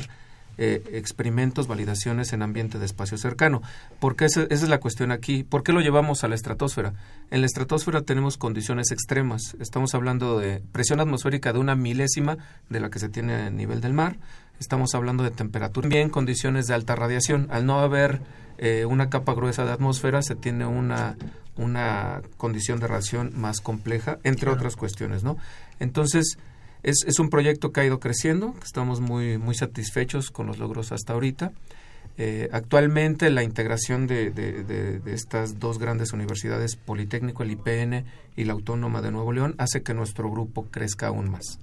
[0.57, 3.61] eh, experimentos, validaciones en ambiente de espacio cercano.
[4.01, 5.45] Porque esa, esa, es la cuestión aquí.
[5.45, 6.95] ¿Por qué lo llevamos a la estratosfera?
[7.31, 9.55] En la estratosfera tenemos condiciones extremas.
[9.61, 12.39] Estamos hablando de presión atmosférica de una milésima
[12.71, 14.17] de la que se tiene a nivel del mar.
[14.59, 15.83] Estamos hablando de temperatura.
[15.83, 17.49] También condiciones de alta radiación.
[17.51, 18.23] Al no haber
[18.57, 21.19] eh, una capa gruesa de atmósfera, se tiene una,
[21.57, 25.37] una condición de radiación más compleja, entre otras cuestiones, ¿no?
[25.81, 26.39] Entonces,
[26.83, 30.93] es, es, un proyecto que ha ido creciendo, estamos muy, muy satisfechos con los logros
[30.93, 31.53] hasta ahorita.
[32.19, 38.05] Eh, actualmente la integración de, de, de, estas dos grandes universidades, Politécnico, el IPN
[38.37, 41.59] y la Autónoma de Nuevo León, hace que nuestro grupo crezca aún más.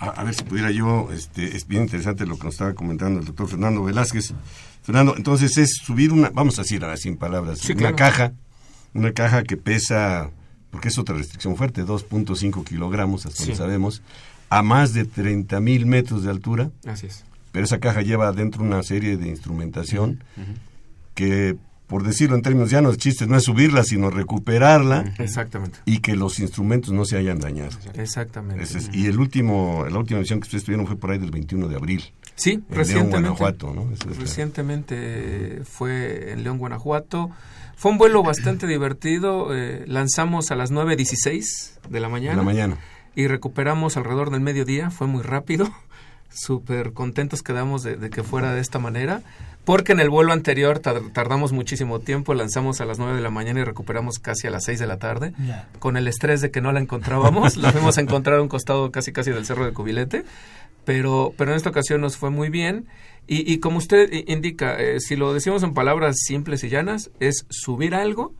[0.00, 3.26] A, ver si pudiera yo, este, es bien interesante lo que nos estaba comentando el
[3.26, 4.32] doctor Fernando Velázquez.
[4.82, 8.32] Fernando, entonces es subir una, vamos a decir ahora sin palabras, una caja,
[8.94, 10.30] una caja que pesa,
[10.70, 14.02] porque es otra restricción fuerte, 2.5 kilogramos, hasta donde sabemos,
[14.50, 16.70] a más de 30 mil metros de altura.
[16.86, 17.24] Así es.
[17.52, 20.22] Pero esa caja lleva adentro una serie de instrumentación
[21.14, 21.56] que
[21.88, 25.14] por decirlo en términos llanos, el chiste no es subirla, sino recuperarla.
[25.18, 25.78] Exactamente.
[25.86, 27.70] Y que los instrumentos no se hayan dañado.
[27.94, 28.62] Exactamente.
[28.92, 31.76] y el último, la última misión que ustedes tuvieron fue por ahí del 21 de
[31.76, 32.04] abril.
[32.34, 33.20] Sí, recientemente.
[33.22, 33.90] León, Guanajuato, ¿no?
[34.18, 37.30] recientemente fue en León, Guanajuato.
[37.78, 39.54] Fue un vuelo bastante divertido.
[39.56, 42.32] Eh, lanzamos a las 9.16 de la mañana.
[42.32, 42.76] De la mañana.
[43.14, 44.90] Y recuperamos alrededor del mediodía.
[44.90, 45.70] Fue muy rápido.
[46.28, 49.22] Súper contentos quedamos de, de que fuera de esta manera
[49.68, 53.60] porque en el vuelo anterior tardamos muchísimo tiempo, lanzamos a las 9 de la mañana
[53.60, 55.34] y recuperamos casi a las 6 de la tarde,
[55.78, 58.90] con el estrés de que no la encontrábamos, la fuimos a encontrar a un costado
[58.90, 60.24] casi casi del Cerro de Cubilete,
[60.86, 62.86] pero, pero en esta ocasión nos fue muy bien
[63.28, 67.46] y, y como usted indica, eh, si lo decimos en palabras simples y llanas, es
[67.50, 68.34] subir algo,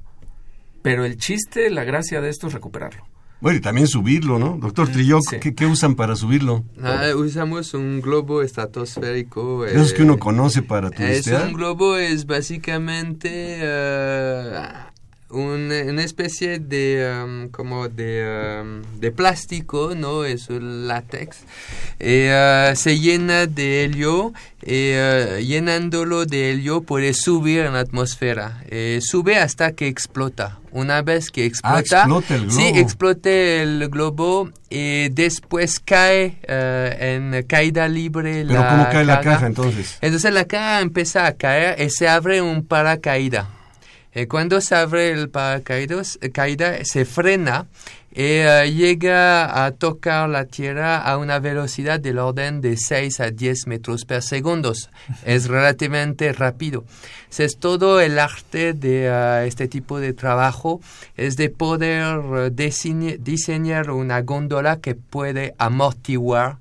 [0.82, 3.06] pero el chiste, la gracia de esto es recuperarlo.
[3.40, 4.56] Bueno, y también subirlo, ¿no?
[4.58, 6.64] Doctor Trillo, ¿qué, usan para subirlo?
[6.82, 9.64] Ah, usamos un globo estratosférico.
[9.64, 11.42] ¿Esos que uno eh, conoce para turistear?
[11.42, 13.60] Es un globo, es básicamente...
[13.62, 14.87] Uh,
[15.30, 20.24] una especie de um, como de, um, de, plástico, ¿no?
[20.24, 21.40] Es el látex.
[22.00, 24.32] Uh, se llena de helio
[24.64, 28.62] y uh, llenándolo de helio puede subir en la atmósfera.
[29.00, 30.58] sube hasta que explota.
[30.70, 32.60] Una vez que ah, explota, el globo.
[32.60, 39.04] sí, explota el globo y después cae uh, en caída libre ¿Pero la cómo cae
[39.04, 39.96] la caja entonces?
[40.02, 43.57] Entonces la caja empieza a caer y se abre un paracaídas.
[44.12, 47.66] Eh, cuando se abre el paracaídas, eh, caída, se frena
[48.10, 53.30] y eh, llega a tocar la tierra a una velocidad del orden de 6 a
[53.30, 54.72] 10 metros por segundo.
[55.24, 56.84] Es relativamente rápido.
[57.36, 60.80] Es todo el arte de uh, este tipo de trabajo,
[61.16, 66.56] es de poder diseñar una góndola que puede amortiguar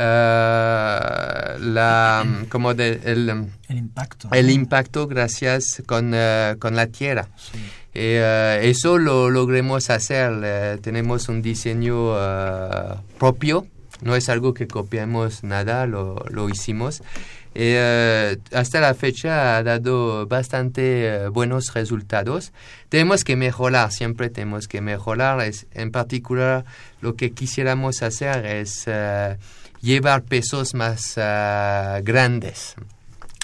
[0.00, 3.28] Uh, la como de, el,
[3.68, 4.30] el, impacto.
[4.32, 7.28] el impacto gracias con, uh, con la tierra.
[7.36, 7.58] Sí.
[8.00, 10.78] y, uh, eso lo logremos hacer.
[10.80, 12.14] Tenemos un diseño
[13.18, 13.66] propio.
[14.00, 17.02] No es algo que copiamos nada lo, lo hicimos.
[17.54, 17.74] Y,
[18.54, 22.54] hasta la fecha ha dado bastante buenos resultados.
[22.88, 25.42] Tenemos que mejorar siempre tenemos que mejorar.
[25.42, 26.64] Es, en particular
[27.02, 28.86] lo que quisiéramos hacer es
[29.80, 32.74] llevar pesos más uh, grandes.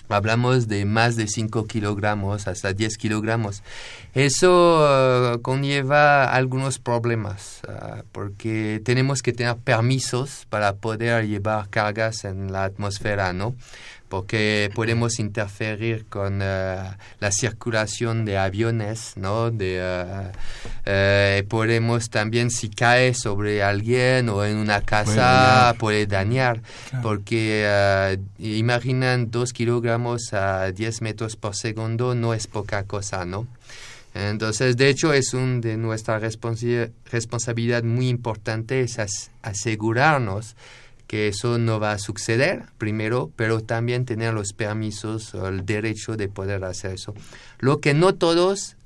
[0.08, 3.62] Hablamos de más de 5 kilogramos hasta 10 kilogramos.
[4.14, 12.24] Eso uh, conlleva algunos problemas uh, porque tenemos que tener permisos para poder llevar cargas
[12.24, 13.56] en la atmósfera, ¿no?
[14.08, 19.50] Porque podemos interferir con uh, la circulación de aviones, ¿no?
[19.50, 20.28] De, uh,
[20.90, 27.02] uh, podemos también, si cae sobre alguien o en una casa, puede dañar, claro.
[27.02, 33.46] porque imaginan dos kilogramos a 10 metros por segundo, no es poca cosa, ¿no?
[34.14, 36.74] Entonces, de hecho, es un de nuestra responsi
[37.10, 40.56] responsabilidad muy importante, es as asegurarnos
[41.06, 46.16] que eso no va a suceder primero, pero también tener los permisos o el derecho
[46.16, 47.14] de poder hacer eso.
[47.58, 48.76] Lo que no todos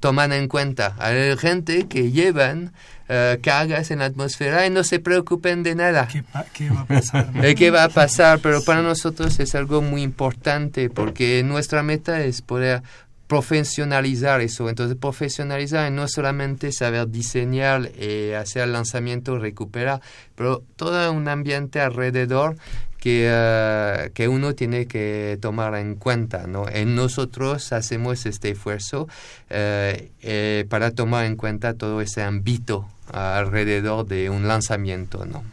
[0.00, 0.94] toman en cuenta.
[0.98, 2.72] Hay gente que llevan
[3.08, 6.06] uh, cargas en la atmósfera y no se preocupen de nada.
[6.06, 6.22] ¿Qué,
[6.52, 7.30] qué va a pasar?
[7.34, 7.42] ¿no?
[7.56, 8.38] ¿Qué va a pasar?
[8.40, 12.82] Pero para nosotros es algo muy importante porque nuestra meta es poder
[13.26, 14.68] profesionalizar eso.
[14.68, 20.00] Entonces, profesionalizar no solamente saber diseñar y hacer lanzamiento, recuperar,
[20.34, 22.56] pero todo un ambiente alrededor
[22.98, 26.46] que, uh, que uno tiene que tomar en cuenta.
[26.46, 26.68] ¿no?
[26.68, 29.08] En nosotros hacemos este esfuerzo uh,
[29.50, 35.24] eh, para tomar en cuenta todo ese ámbito alrededor de un lanzamiento.
[35.24, 35.44] ¿no?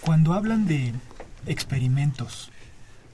[0.00, 0.92] Cuando hablan de
[1.46, 2.50] experimentos,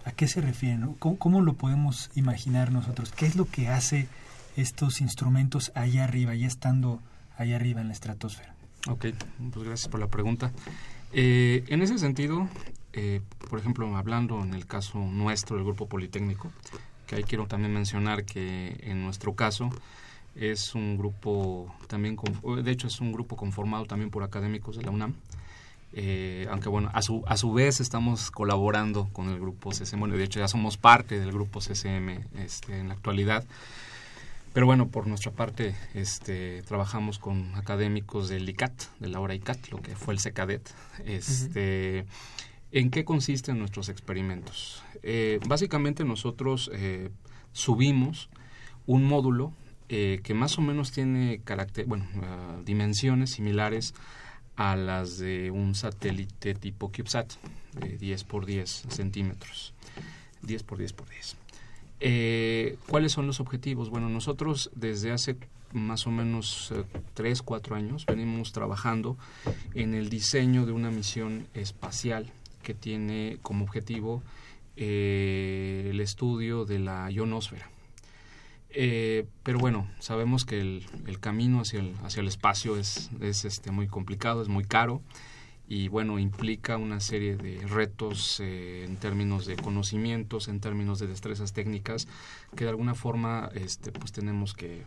[0.04, 0.94] ¿A qué se refieren?
[0.98, 3.12] ¿Cómo, ¿Cómo, lo podemos imaginar nosotros?
[3.12, 4.06] ¿Qué es lo que hace
[4.56, 7.00] estos instrumentos allá arriba, ya estando
[7.36, 8.54] allá arriba en la estratosfera?
[8.88, 9.06] Ok,
[9.52, 10.52] pues gracias por la pregunta.
[11.12, 12.48] Eh, en ese sentido,
[12.92, 16.52] eh, por ejemplo, hablando en el caso nuestro del Grupo Politécnico,
[17.06, 19.70] que ahí quiero también mencionar que en nuestro caso
[20.34, 22.18] es un grupo también,
[22.62, 25.14] de hecho es un grupo conformado también por académicos de la UNAM,
[25.96, 30.16] eh, aunque bueno, a su, a su vez estamos colaborando con el grupo CCM, bueno,
[30.16, 33.44] de hecho ya somos parte del grupo CCM este, en la actualidad,
[34.52, 39.68] pero bueno, por nuestra parte este, trabajamos con académicos del ICAT, de la hora ICAT,
[39.68, 40.68] lo que fue el CECADET.
[41.04, 42.06] Este.
[42.72, 44.82] ¿En qué consisten nuestros experimentos?
[45.04, 47.10] Eh, básicamente nosotros eh,
[47.52, 48.30] subimos
[48.86, 49.52] un módulo
[49.86, 51.40] que más o menos tiene
[51.86, 53.94] bueno, uh, dimensiones similares
[54.56, 57.32] a las de un satélite tipo CubeSat,
[57.80, 59.74] de 10 por 10 centímetros.
[60.42, 61.36] 10 por 10 por 10.
[62.00, 63.90] Eh, ¿Cuáles son los objetivos?
[63.90, 65.36] Bueno, nosotros desde hace
[65.72, 66.84] más o menos eh,
[67.14, 69.16] 3, 4 años venimos trabajando
[69.74, 72.30] en el diseño de una misión espacial
[72.62, 74.22] que tiene como objetivo
[74.76, 77.70] eh, el estudio de la ionosfera.
[78.74, 80.84] Eh, pero bueno, sabemos que el,
[81.20, 85.00] camino hacia el, hacia el espacio es, es este, muy complicado, es muy caro
[85.66, 91.06] y bueno, implica una serie de retos eh, en términos de conocimientos, en términos de
[91.06, 92.06] destrezas técnicas
[92.54, 94.82] que de alguna forma este, pues tenemos que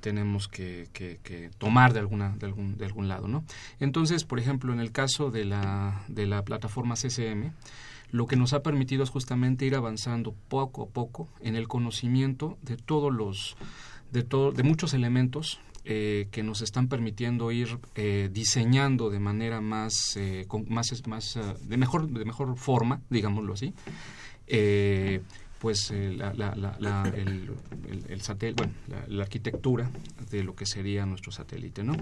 [0.00, 3.42] tenemos que, que, que, tomar de alguna de algún de algún lado no
[3.80, 7.50] entonces por ejemplo en el caso de la de la plataforma CCM
[8.10, 12.58] lo que nos ha permitido es justamente ir avanzando poco a poco en el conocimiento
[12.62, 13.56] de todos los
[14.12, 19.60] de todo de muchos elementos eh, que nos están permitiendo ir eh, diseñando de manera
[19.60, 23.74] más eh, con, más más uh, de mejor de mejor forma digámoslo así
[25.58, 27.50] pues la, la, la, el,
[28.08, 28.74] el, satélite, bueno,
[29.08, 29.90] la, arquitectura
[30.30, 31.94] de lo que sería nuestro satélite, ¿no?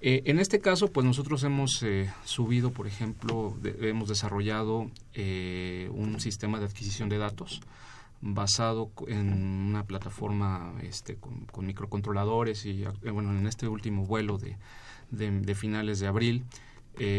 [0.00, 6.20] Eh, en este caso, pues nosotros hemos eh, subido, por ejemplo, hemos desarrollado eh, un
[6.20, 7.62] sistema de adquisición de datos
[8.20, 14.56] basado en una plataforma este, con, microcontroladores y, bueno, en este último vuelo de,
[15.10, 16.44] de, finales de abril,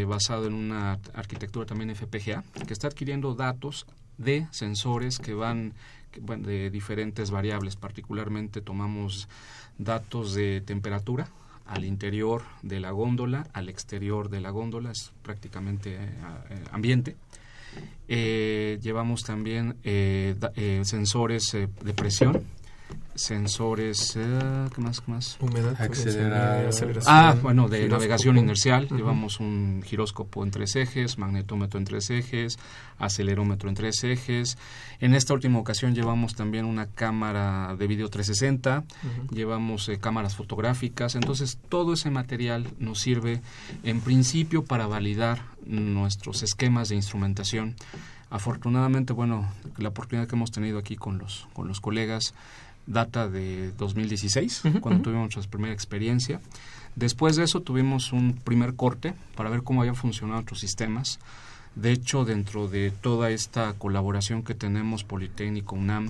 [0.07, 3.85] basado en una arquitectura también FPGA, que está adquiriendo datos
[4.17, 5.73] de sensores que van
[6.19, 7.75] de diferentes variables.
[7.75, 9.29] Particularmente tomamos
[9.77, 11.29] datos de temperatura,
[11.67, 16.09] al interior de la góndola, al exterior de la góndola, es prácticamente eh,
[16.49, 17.15] eh, ambiente.
[18.07, 19.75] Eh, llevamos también
[20.83, 22.43] sensores de presión,
[23.17, 25.01] sensores, eh, ¿qué más?
[25.01, 25.37] Qué más?
[25.41, 27.03] Humedad, aceleración.
[27.07, 28.87] Ah, bueno, de navegación inercial.
[28.89, 32.57] Llevamos un giróscopo en tres ejes, magnetómetro en tres ejes,
[32.97, 34.57] acelerómetro en tres ejes.
[34.99, 38.85] En esta última ocasión llevamos también una cámara de video 360,
[39.31, 41.15] llevamos eh, cámaras fotográficas.
[41.15, 43.41] Entonces, todo ese material nos sirve
[43.83, 47.75] en principio para validar nuestros esquemas de instrumentación.
[48.29, 52.33] Afortunadamente, bueno, la oportunidad que hemos tenido aquí con los, con los colegas
[52.87, 56.41] data de 2016, cuando tuvimos nuestra primera experiencia.
[56.95, 61.19] Después de eso tuvimos un primer corte para ver cómo habían funcionado nuestros sistemas.
[61.75, 66.09] De hecho, dentro de toda esta colaboración que tenemos Politécnico UNAM,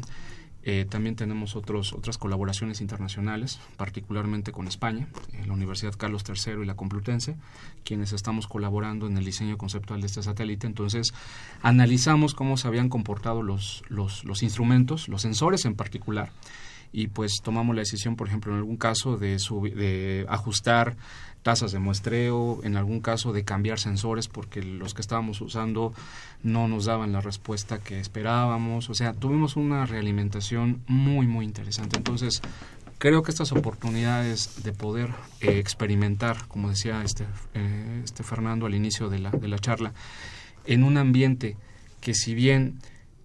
[0.69, 5.07] eh, también tenemos otros, otras colaboraciones internacionales, particularmente con España,
[5.45, 7.37] la Universidad Carlos III y la Complutense,
[7.85, 10.67] quienes estamos colaborando en el diseño conceptual de este satélite.
[10.67, 11.13] Entonces,
[11.61, 16.31] analizamos cómo se habían comportado los, los, los instrumentos, los sensores en particular,
[16.91, 19.37] y pues tomamos la decisión, por ejemplo, en algún caso de,
[19.75, 20.95] de ajustar
[21.47, 25.93] tasas de muestreo, en algún caso de cambiar sensores porque los que estábamos usando
[26.43, 28.89] no nos daban la respuesta que esperábamos.
[28.89, 31.95] O sea, tuvimos una realimentación muy, muy interesante.
[31.95, 32.41] Entonces,
[32.97, 38.75] creo que estas oportunidades de poder eh, experimentar, como decía este, eh, este Fernando al
[38.75, 39.93] inicio de la, de la charla,
[40.65, 41.55] en un ambiente
[42.01, 42.79] que si bien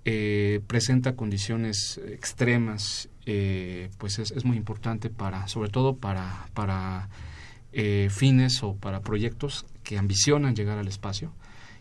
[0.04, 7.08] eh, presenta condiciones extremas eh, pues es, es, muy importante para, sobre todo para, para
[7.72, 11.32] eh, fines o para proyectos que ambicionan llegar al espacio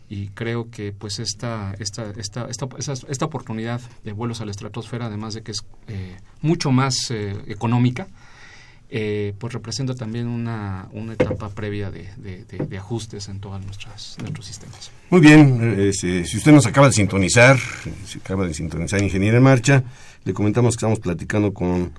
[0.08, 2.68] y creo que pues esta esta esta esta,
[3.08, 8.06] esta, oportunidad de vuelos a la estratosfera además de que es eh, mucho más económica
[9.38, 14.90] pues representa también una, una etapa previa de, de, ajustes en todos nuestros sistemas.
[15.08, 17.56] Muy bien, si, si usted nos acaba de sintonizar,
[18.04, 19.82] si acaba de sintonizar Ingeniero en Marcha,
[20.24, 21.92] le comentamos que estamos platicando con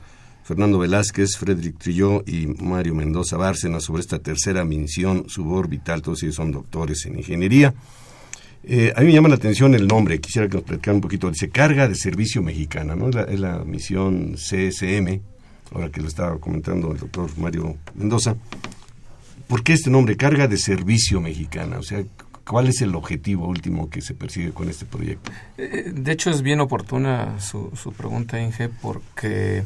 [0.43, 6.01] Fernando Velázquez, Frederick Trilló y Mario Mendoza Bárcena sobre esta tercera misión suborbital.
[6.01, 7.73] Todos ellos son doctores en ingeniería.
[8.65, 11.29] Eh, a mí me llama la atención el nombre, quisiera que nos platicara un poquito.
[11.29, 13.09] Dice Carga de Servicio Mexicana, ¿no?
[13.09, 15.19] Es la, misión CSM,
[15.73, 18.35] ahora que lo estaba comentando el doctor Mario Mendoza.
[19.47, 21.77] ¿Por qué este nombre, Carga de Servicio Mexicana?
[21.77, 22.03] O sea,
[22.45, 25.31] ¿Cuál es el objetivo último que se persigue con este proyecto?
[25.57, 29.63] Eh, de hecho, es bien oportuna su, su pregunta, Inge, porque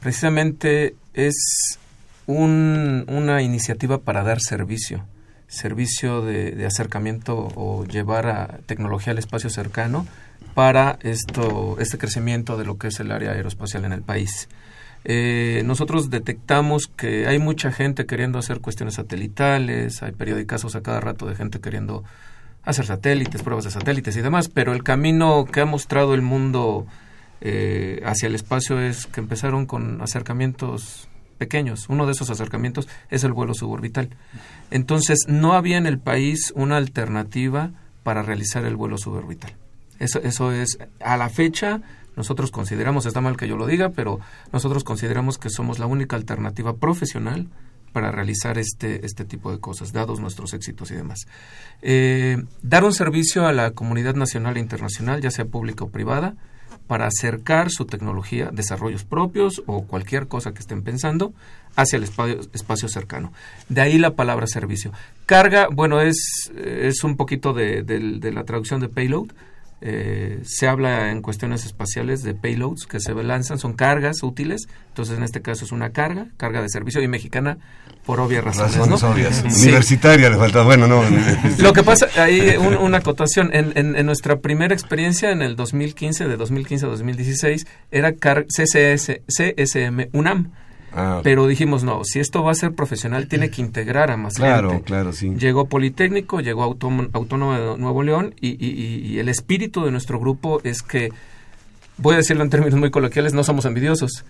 [0.00, 1.78] precisamente es
[2.26, 5.04] una iniciativa para dar servicio,
[5.46, 10.06] servicio de, acercamiento o llevar a tecnología al espacio cercano
[10.52, 14.48] para esto, este crecimiento de lo que es el área aeroespacial en el país.
[15.04, 21.00] Eh, nosotros detectamos que hay mucha gente queriendo hacer cuestiones satelitales, hay periódicos a cada
[21.00, 22.04] rato de gente queriendo
[22.64, 26.86] hacer satélites, pruebas de satélites y demás, pero el camino que ha mostrado el mundo
[27.40, 31.88] eh, hacia el espacio es que empezaron con acercamientos pequeños.
[31.88, 34.10] Uno de esos acercamientos es el vuelo suborbital.
[34.70, 37.70] Entonces, no había en el país una alternativa
[38.02, 39.52] para realizar el vuelo suborbital.
[39.98, 41.80] Eso, eso es, a la fecha,
[42.18, 44.18] nosotros consideramos, está mal que yo lo diga, pero
[44.52, 47.46] nosotros consideramos que somos la única alternativa profesional
[47.92, 51.28] para realizar este, este tipo de cosas, dados nuestros éxitos y demás.
[51.80, 56.34] Eh, dar un servicio a la comunidad nacional e internacional, ya sea pública o privada,
[56.88, 61.32] para acercar su tecnología, desarrollos propios o cualquier cosa que estén pensando
[61.76, 63.32] hacia el espacio, espacio cercano.
[63.68, 64.92] De ahí la palabra servicio.
[65.24, 69.28] Carga, bueno, es, es un poquito de, de la traducción de payload,
[69.80, 75.16] eh, se habla en cuestiones espaciales de payloads que se lanzan, son cargas útiles, entonces
[75.16, 77.58] en este caso es una carga, carga de servicio y mexicana
[78.04, 79.02] por obvias razones.
[79.02, 81.02] Universitaria le falta, bueno, no.
[81.58, 86.36] Lo que pasa, hay una acotación, en, en, nuestra primera experiencia en el 2015, de
[86.36, 90.52] 2015 a 2016, era CSS, CSM UNAM
[90.92, 94.34] Ah, Pero dijimos, no, si esto va a ser profesional, tiene que integrar a más
[94.34, 94.84] claro, gente.
[94.84, 95.34] Claro, sí.
[95.34, 101.10] Llegó Politécnico, llegó Autónomo, de Nuevo León y, el espíritu de nuestro grupo es que
[101.98, 104.24] voy a decirlo en términos muy coloquiales, no somos envidiosos.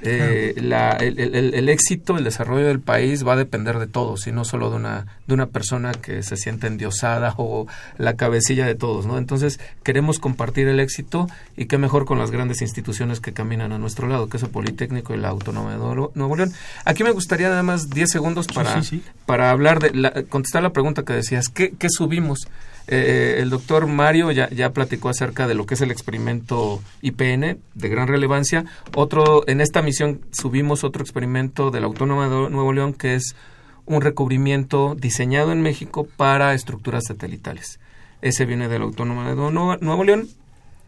[0.00, 4.28] Eh, la, el, el, el, éxito, el desarrollo del país va a depender de todos
[4.28, 7.66] y no solo de una, de una persona que se siente endiosada o
[7.96, 9.18] la cabecilla de todos, ¿no?
[9.18, 13.78] Entonces, queremos compartir el éxito y qué mejor con las grandes instituciones que caminan a
[13.78, 16.52] nuestro lado, que es el Politécnico y la Autónoma de Nuevo León.
[16.84, 18.80] Aquí me gustaría nada más 10 segundos para,
[19.26, 22.46] para hablar de, la, contestar la pregunta que decías, ¿qué, qué subimos?
[22.90, 27.58] Eh, el doctor Mario ya, ya platicó acerca de lo que es el experimento IPN
[27.74, 28.64] de gran relevancia.
[28.94, 33.36] Otro, en esta misión subimos otro experimento de la Autónoma de Nuevo León que es
[33.84, 37.78] un recubrimiento diseñado en México para estructuras satelitales.
[38.22, 40.28] Ese viene de la Autónoma de Nuevo León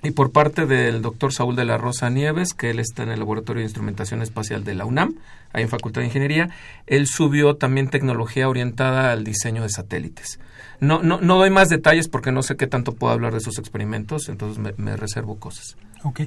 [0.02, 3.18] y por parte del doctor Saúl de la Rosa Nieves, que él está en el
[3.18, 5.16] Laboratorio de Instrumentación Espacial de la UNAM,
[5.52, 6.48] ahí en Facultad de Ingeniería,
[6.86, 10.38] él subió también tecnología orientada al diseño de satélites.
[10.80, 13.58] No, no, no doy más detalles porque no sé qué tanto puedo hablar de sus
[13.58, 15.76] experimentos, entonces me, reservo cosas.
[16.02, 16.22] Ok.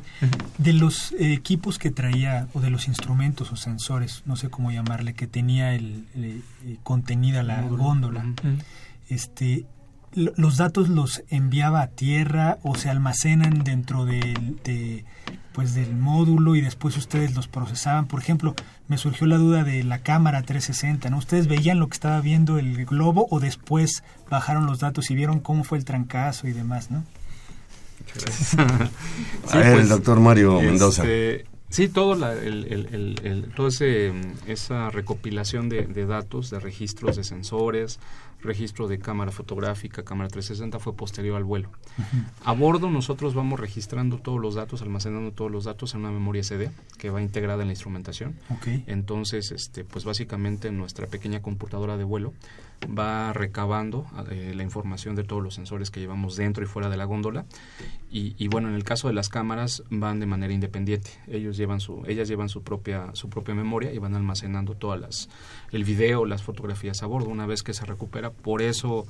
[0.59, 5.15] De los equipos que traía, o de los instrumentos o sensores, no sé cómo llamarle,
[5.15, 6.41] que tenía el, eh,
[6.83, 8.25] contenida la góndola,
[9.09, 9.65] este,
[10.13, 15.05] los datos los enviaba a tierra o se almacenan dentro del, de,
[15.53, 18.07] pues del módulo y después ustedes los procesaban.
[18.07, 18.55] Por ejemplo,
[18.87, 21.17] me surgió la duda de la cámara 360, ¿no?
[21.17, 25.39] ¿Ustedes veían lo que estaba viendo el globo o después bajaron los datos y vieron
[25.39, 27.03] cómo fue el trancazo y demás, ¿no?
[28.23, 28.57] sí,
[29.57, 31.03] el pues, doctor Mario Mendoza.
[31.73, 34.13] Sí, todo la, el, el, el, todo ese,
[34.45, 37.99] esa recopilación de, de, datos, de registros de sensores,
[38.43, 41.69] registro de cámara fotográfica, cámara 360 fue posterior al vuelo.
[42.45, 46.43] A bordo nosotros vamos registrando todos los datos, almacenando todos los datos en una memoria
[46.43, 46.69] SD
[46.99, 48.35] que va integrada en la instrumentación.
[48.85, 52.33] Entonces, este, pues básicamente nuestra pequeña computadora de vuelo
[52.87, 56.97] va recabando eh, la información de todos los sensores que llevamos dentro y fuera de
[56.97, 57.45] la góndola.
[58.15, 61.09] Y, bueno en el caso de las cámaras van de manera independiente.
[61.27, 65.29] Ellos llevan su ellas llevan su propia su propia memoria y van almacenando todas las
[65.71, 67.29] el video las fotografías a bordo.
[67.29, 69.07] Una vez que se recupera por eso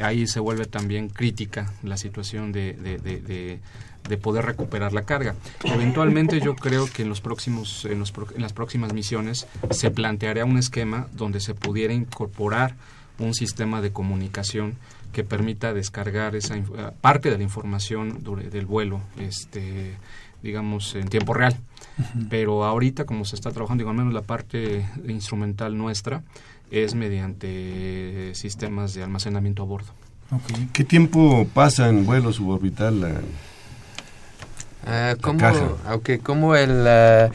[0.00, 3.60] ahí se vuelve también crítica la situación de
[4.20, 5.34] poder recuperar la carga.
[5.64, 10.44] Eventualmente yo creo que en los próximos en, los, en las próximas misiones se plantearía
[10.44, 12.74] un esquema donde se pudiera incorporar
[13.18, 14.76] un sistema de comunicación
[15.12, 16.56] que permita descargar esa
[17.00, 19.96] parte de la información del vuelo este
[20.42, 21.56] digamos en tiempo real.
[22.30, 26.22] Pero ahorita como se está trabajando digo al menos la parte instrumental nuestra
[26.70, 29.92] es mediante sistemas de almacenamiento a bordo.
[30.72, 33.22] ¿Qué tiempo pasa en vuelo suborbital
[34.84, 37.32] Uh, como, okay, como el uh,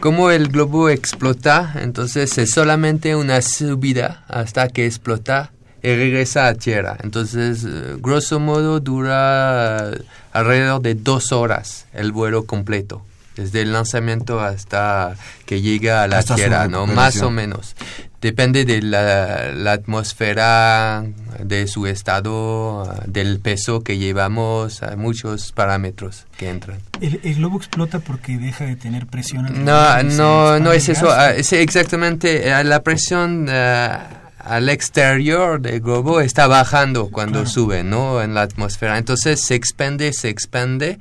[0.00, 6.54] como el globo explota, entonces es solamente una subida hasta que explota y regresa a
[6.54, 6.96] tierra.
[7.02, 9.90] Entonces, uh, grosso modo, dura
[10.32, 13.02] alrededor de dos horas el vuelo completo
[13.40, 15.16] desde el lanzamiento hasta
[15.46, 16.86] que llega a la Tierra, ¿no?
[16.86, 17.74] Más o menos.
[18.20, 21.04] Depende de la, atmósfera,
[21.42, 26.80] de su estado, del peso que llevamos, hay muchos parámetros que entran.
[27.00, 29.64] ¿El, globo explota porque deja de tener presión?
[29.64, 31.10] No, no, no es eso.
[31.10, 33.46] Ah, es exactamente ah, la presión...
[33.48, 38.22] Ah, al exterior del globo está bajando cuando sube, ¿no?
[38.22, 38.96] En la atmósfera.
[38.96, 40.98] Entonces se expande, se expande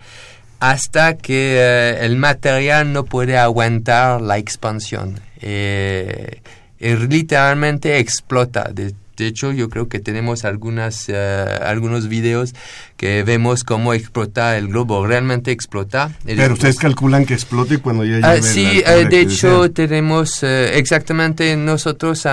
[0.59, 5.19] hasta que eh, el material no puede aguantar la expansión.
[5.41, 6.41] Eh,
[6.79, 8.69] y literalmente explota.
[8.73, 12.55] De, hecho, yo creo que tenemos algunas, eh, algunos videos
[12.95, 15.05] que vemos cómo explota el globo.
[15.05, 16.15] Realmente explota.
[16.25, 22.25] Pero ustedes calculan que explote cuando ya ah, Sí, de hecho, tenemos exactamente nosotros,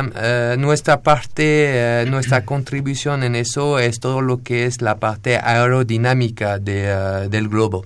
[0.59, 7.29] nuestra parte, nuestra contribución en eso es todo lo que es la parte aerodinámica de,
[7.29, 7.85] del globo.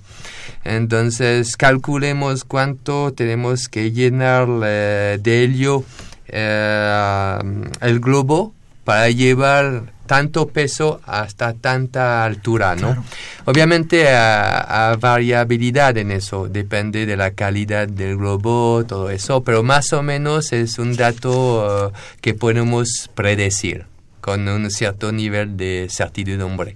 [0.65, 5.85] Entonces, calculemos cuánto tenemos que llenar eh, de helio
[6.29, 7.39] eh,
[7.81, 8.53] el globo
[8.85, 13.05] para llevar tanto peso hasta tanta altura, ¿no?
[13.45, 19.93] Obviamente hay variabilidad en eso, depende de la calidad del globo, todo eso, pero más
[19.93, 23.87] o menos es un dato eh, que podemos predecir
[24.21, 26.75] con un cierto nivel de certidumbre.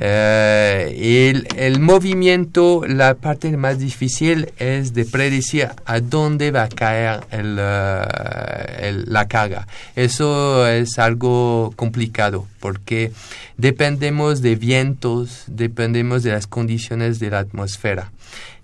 [0.00, 7.20] Eh, el, movimiento, la parte más difícil es de predecir a dónde va a caer
[7.30, 9.66] eh, la carga.
[9.96, 13.12] Eso es algo complicado porque
[13.56, 18.10] dependemos de vientos, dependemos de las condiciones de la atmósfera.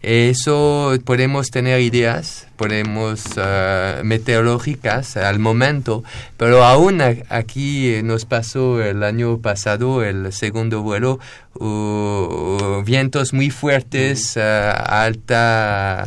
[0.01, 6.05] Eso podemos tener ideas, podemos uh, meteorológicas al momento,
[6.37, 11.19] pero aún aquí nos pasó el año pasado el segundo vuelo,
[11.55, 16.03] uh, vientos muy fuertes, uh, alta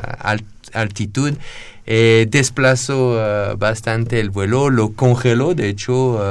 [0.73, 1.33] altitud.
[1.85, 6.21] Eh, desplazó bastante el vuelo, lo congeló, de hecho,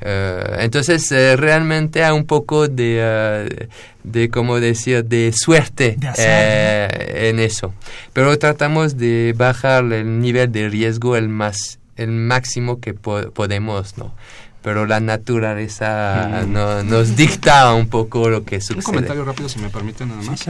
[0.00, 7.40] eh, entonces, eh, realmente hay un poco de, uh, de como decir, de suerte en
[7.40, 7.74] eso.
[8.12, 14.14] Pero tratamos de bajar el nivel de riesgo el, más, el máximo que podemos, ¿no?
[14.62, 16.52] Pero la naturaleza mm.
[16.52, 18.78] no, nos dicta un poco lo que sucede.
[18.78, 20.46] Un comentario rápido, si me permite, nada más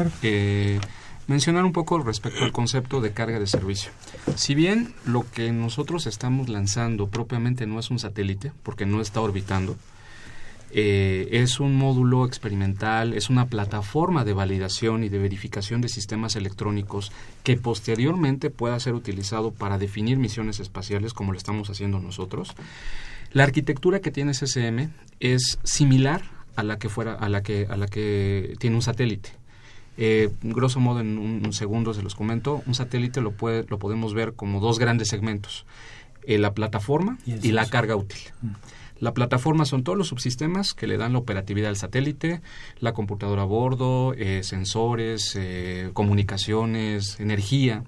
[1.26, 3.90] mencionar un poco respecto al concepto de carga de servicio.
[4.36, 9.20] Si bien lo que nosotros estamos lanzando propiamente no es un satélite, porque no está
[9.20, 9.76] orbitando,
[10.74, 16.36] eh, es un módulo experimental, es una plataforma de validación y de verificación de sistemas
[16.36, 17.12] electrónicos
[17.44, 22.54] que posteriormente pueda ser utilizado para definir misiones espaciales como lo estamos haciendo nosotros.
[23.32, 26.22] La arquitectura que tiene SSM es similar
[26.56, 29.30] a la que fuera a la que a la que tiene un satélite
[29.96, 34.12] eh, grosso modo, en un, segundo se los comento, un satélite lo, puede, lo podemos
[34.12, 35.66] ver como dos grandes segmentos,
[36.26, 38.18] eh, la plataforma y, la carga útil.
[38.42, 38.48] Mm.
[39.04, 42.40] La plataforma son todos los subsistemas que le dan la operatividad al satélite,
[42.80, 47.84] la computadora a bordo, eh, sensores, eh, comunicaciones, energía.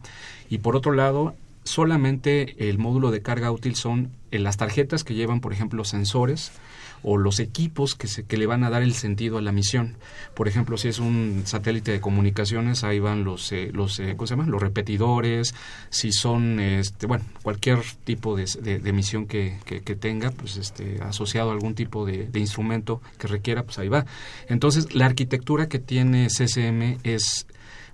[0.51, 5.41] Y por otro lado, solamente el módulo de carga útil son las tarjetas que llevan,
[5.41, 6.53] por ejemplo, sensores,
[7.09, 9.97] o los equipos que, se, que le van a dar el sentido a la misión.
[10.35, 14.27] Por ejemplo, si es un satélite de comunicaciones, ahí van los, eh, los, eh, ¿cómo
[14.27, 14.49] se llama?
[14.49, 15.55] los repetidores,
[15.89, 18.47] si son, este, bueno, cualquier tipo de,
[18.81, 23.63] de, misión que, que, tenga, pues este, asociado a algún tipo de, instrumento que requiera,
[23.63, 24.05] pues ahí va.
[24.49, 27.47] Entonces, la arquitectura que tiene CCM es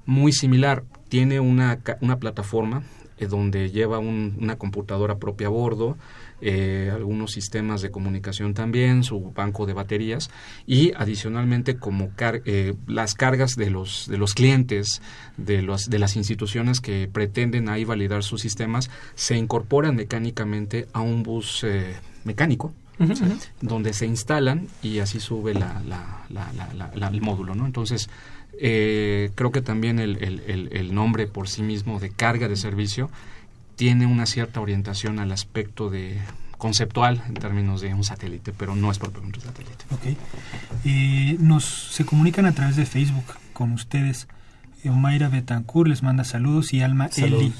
[0.07, 0.85] muy similar.
[1.11, 2.83] Tiene una, una plataforma
[3.19, 5.99] eh, donde lleva una computadora propia a bordo,
[6.45, 10.29] eh, algunos sistemas de comunicación también, su banco de baterías
[10.67, 15.03] y adicionalmente como eh, las cargas de los, de los clientes,
[15.37, 21.01] de, los, de las instituciones que pretenden ahí validar sus sistemas, se incorporan mecánicamente a
[21.01, 22.75] un bus eh, mecánico.
[23.61, 25.81] donde se instalan y así sube la,
[27.11, 27.67] el módulo, ¿no?
[27.67, 28.11] Entonces,
[28.53, 33.11] creo que también el, el, el, nombre por sí mismo de carga de servicio
[33.83, 36.17] tiene una cierta orientación al aspecto de
[36.57, 39.85] conceptual en términos de un satélite, pero no es propiamente un satélite.
[39.91, 40.17] Ok.
[40.85, 44.29] Eh, nos se comunican a través de Facebook con ustedes.
[44.85, 47.53] Omaira Betancourt les manda saludos y Alma Eli.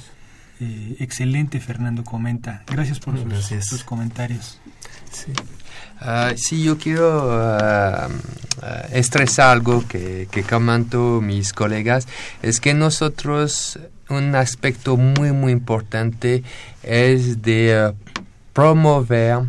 [0.61, 2.63] Eh, excelente, Fernando comenta.
[2.69, 4.61] Gracias por sus, comentarios.
[5.11, 5.33] Sí.
[5.99, 8.09] Ah, sí, yo quiero uh,
[8.93, 12.07] estresar algo que, que comentan mis colegas,
[12.43, 13.81] es que nosotros
[14.13, 16.43] un aspecto muy muy importante
[16.83, 18.13] es de uh,
[18.53, 19.41] promover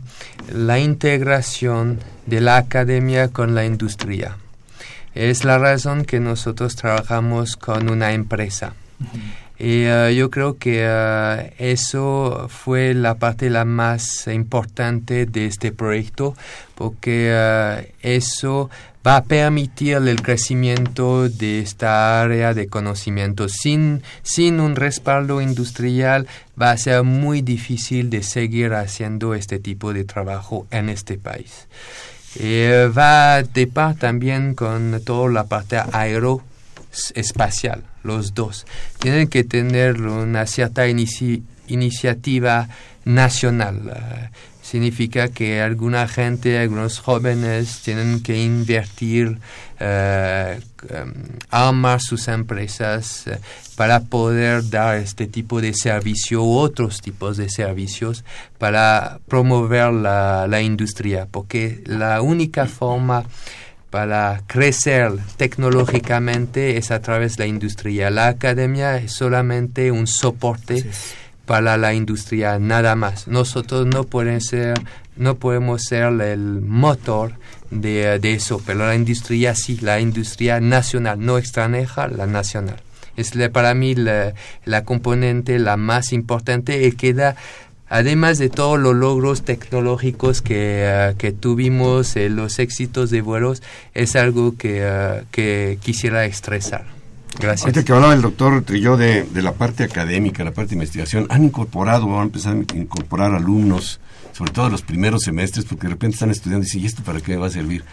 [0.51, 4.37] la integración de la academia con la industria.
[5.13, 8.73] Es la razón que nosotros trabajamos con una empresa.
[9.59, 15.71] Y uh, yo creo que uh, eso fue la parte la más importante de este
[15.71, 16.35] proyecto,
[16.75, 18.69] porque eso
[19.05, 23.49] va a permitir el crecimiento de esta área de conocimiento.
[23.49, 26.27] Sin, sin un respaldo industrial
[26.59, 31.67] va a ser muy difícil de seguir haciendo este tipo de trabajo en este país.
[32.39, 33.43] Eh, va a
[33.73, 38.65] par también con toda la parte aeroespacial, los dos.
[38.99, 42.69] Tienen que tener una cierta iniciativa
[43.05, 44.31] nacional
[44.73, 49.37] significa que alguna gente, algunos jóvenes tienen que invertir,
[49.79, 50.59] eh,
[50.89, 51.13] em,
[51.51, 53.37] armar sus empresas eh,
[53.75, 58.23] para poder dar este tipo de servicio u otros tipos de servicios
[58.57, 63.25] para promover la, la industria, porque la única forma
[63.91, 68.09] para crecer tecnológicamente es a través de la industria.
[68.09, 70.83] La academia es solamente un soporte
[71.45, 73.27] para la industria, nada más.
[73.27, 74.75] Nosotros no, pueden ser,
[75.15, 77.33] no podemos ser el motor
[77.69, 82.77] de, de, eso, pero la industria sí, la industria nacional, no extranjera, la nacional.
[83.15, 84.33] Es para mí la,
[84.65, 87.35] la, componente la más importante y queda,
[87.87, 93.61] además de todos los logros tecnológicos que, uh, que tuvimos, eh, los éxitos de vuelos,
[93.93, 96.92] es algo que, uh, que quisiera expresar.
[97.39, 97.65] Gracias.
[97.65, 101.25] Ahorita que hablaba el doctor Trilló de, de, la parte académica, la parte de investigación,
[101.29, 103.99] han incorporado, van a empezar a incorporar alumnos,
[104.31, 107.21] sobre todo los primeros semestres, porque de repente están estudiando y dicen, ¿y esto para
[107.21, 107.83] qué me va a servir?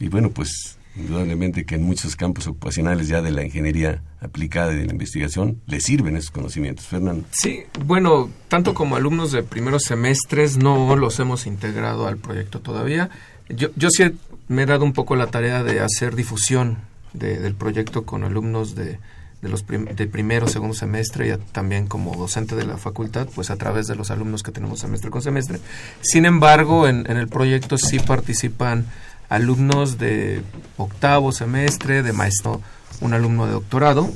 [0.00, 4.78] Y bueno, pues indudablemente que en muchos campos ocupacionales ya de la ingeniería aplicada y
[4.78, 6.86] de la investigación le sirven esos conocimientos.
[6.86, 7.24] Fernando.
[7.30, 13.10] Sí, bueno, tanto como alumnos de primeros semestres no los hemos integrado al proyecto todavía.
[13.48, 14.04] Yo, yo sí
[14.48, 16.78] me he dado un poco la tarea de hacer difusión
[17.12, 18.98] del proyecto con alumnos de,
[19.42, 23.56] de los de primero, segundo semestre y también como docente de la facultad, pues a
[23.56, 25.60] través de los alumnos que tenemos semestre con semestre.
[26.00, 28.86] Sin embargo, en, el proyecto sí participan
[29.28, 30.42] alumnos de
[30.76, 32.60] octavo semestre, de maestro,
[33.00, 34.10] un alumno de doctorado.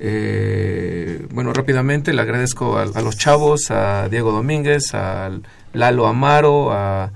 [0.00, 5.30] Eh, bueno, rápidamente le agradezco a, los chavos, a Diego Domínguez, a
[5.72, 7.12] Lalo Amaro, a,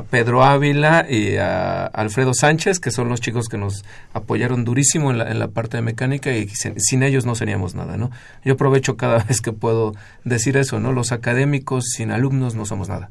[0.00, 3.84] Pedro Ávila y a Alfredo Sánchez, que son los chicos que nos
[4.14, 7.74] apoyaron durísimo en la, en la parte de mecánica y sin, sin, ellos no seríamos
[7.74, 8.10] nada, ¿no?
[8.44, 10.92] Yo aprovecho cada vez que puedo decir eso, ¿no?
[10.92, 13.10] Los académicos sin alumnos no somos nada.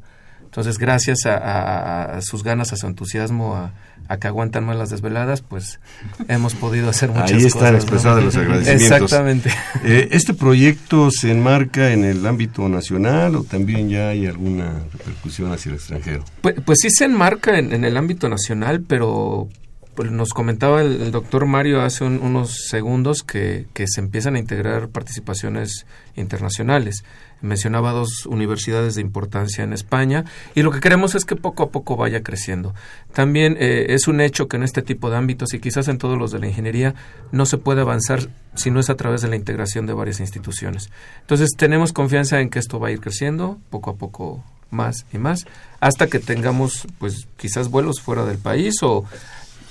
[0.52, 5.80] Entonces, gracias a, sus ganas, a su entusiasmo, a, que aguantan más las desveladas, pues
[6.28, 7.40] hemos podido hacer muchas cosas.
[7.40, 8.92] Ahí están expresados los agradecimientos.
[9.00, 9.50] Exactamente.
[9.82, 15.50] Eh, ¿Este proyecto se enmarca en el ámbito nacional o también ya hay alguna repercusión
[15.52, 16.24] hacia el extranjero?
[16.42, 19.48] Pues, pues sí se enmarca en, el ámbito nacional, pero
[19.94, 25.86] pues nos comentaba el, doctor Mario hace unos segundos que, se empiezan a integrar participaciones
[26.16, 27.04] internacionales
[27.42, 30.24] mencionaba dos universidades de importancia en España
[30.54, 32.74] y lo que queremos es que poco a poco vaya creciendo.
[33.12, 36.16] También eh, es un hecho que en este tipo de ámbitos y quizás en todos
[36.16, 36.94] los de la ingeniería
[37.32, 40.90] no se puede avanzar si no es a través de la integración de varias instituciones.
[41.20, 45.18] Entonces tenemos confianza en que esto va a ir creciendo poco a poco más y
[45.18, 45.44] más
[45.80, 49.04] hasta que tengamos pues quizás vuelos fuera del país o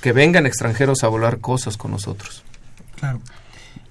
[0.02, 2.44] que vengan extranjeros a volar cosas con nosotros.
[3.00, 3.22] Claro.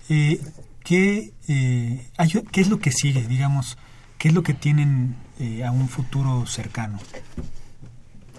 [0.09, 0.41] Eh,
[0.85, 2.07] ¿qué, eh,
[2.51, 3.79] ¿qué es lo que sigue, digamos?
[4.19, 6.99] ¿Qué es lo que tienen eh, a un futuro cercano?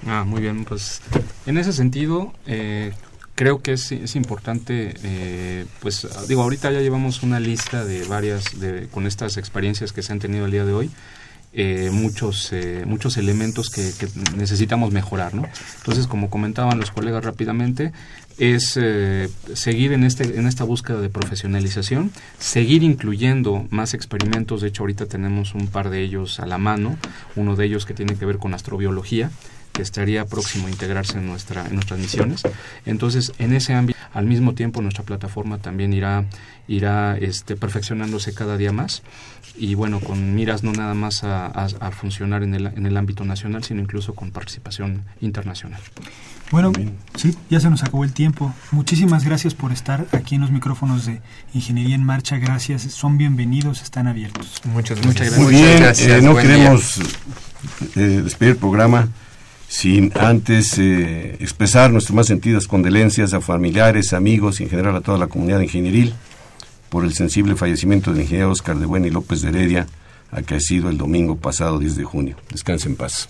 [0.06, 1.02] Ah, muy bien, pues
[1.46, 2.92] en ese sentido eh,
[3.36, 8.88] creo que es, es importante, pues digo, ahorita ya llevamos una lista de varias, de,
[8.90, 10.92] con estas experiencias que se han tenido el día de hoy,
[11.91, 12.52] muchos
[12.86, 15.43] muchos elementos que, que, necesitamos mejorar no
[15.80, 17.91] entonces como comentaban los colegas rápidamente
[18.41, 24.70] es eh, seguir en, este, en esta búsqueda de profesionalización, seguir incluyendo más experimentos, de
[24.70, 26.97] hecho ahorita tenemos un par de ellos a la mano,
[27.36, 29.30] uno de ellos que tiene que ver con astrobiología,
[29.74, 32.41] que estaría próximo a integrarse en, nuestra, en nuestras misiones.
[32.86, 36.26] Entonces, en ese ámbito, al mismo tiempo, nuestra plataforma también irá,
[36.68, 39.02] irá este, perfeccionándose cada día más
[39.58, 43.26] y bueno, con miras no nada más a, a funcionar en el, en el ámbito
[43.26, 45.82] nacional, sino incluso con participación internacional.
[46.52, 46.74] Bueno,
[47.16, 48.54] sí, ya se nos acabó el tiempo.
[48.72, 51.22] Muchísimas gracias por estar aquí en los micrófonos de
[51.54, 52.38] Ingeniería en Marcha.
[52.38, 54.62] Gracias, son bienvenidos, están abiertos.
[54.66, 55.38] Muchas, gracias.
[55.38, 56.99] Muy bien, eh, no queremos
[57.95, 59.08] eh, despedir el programa
[59.70, 65.02] sin antes eh, expresar nuestras más sentidas condolencias a familiares, amigos y en general a
[65.02, 66.14] toda la comunidad ingenieril
[66.92, 69.88] por el sensible fallecimiento del ingeniero Oscar de Buena y López de Heredia,
[70.30, 72.36] acaecido el domingo pasado 10 de junio.
[72.52, 73.30] Descanse en paz.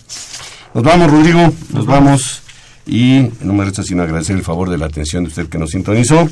[0.74, 2.42] Nos vamos, Rodrigo, nos, vamos.
[2.86, 5.70] Y no me resta sino agradecer el favor de la atención de usted que nos
[5.70, 6.28] sintonizó.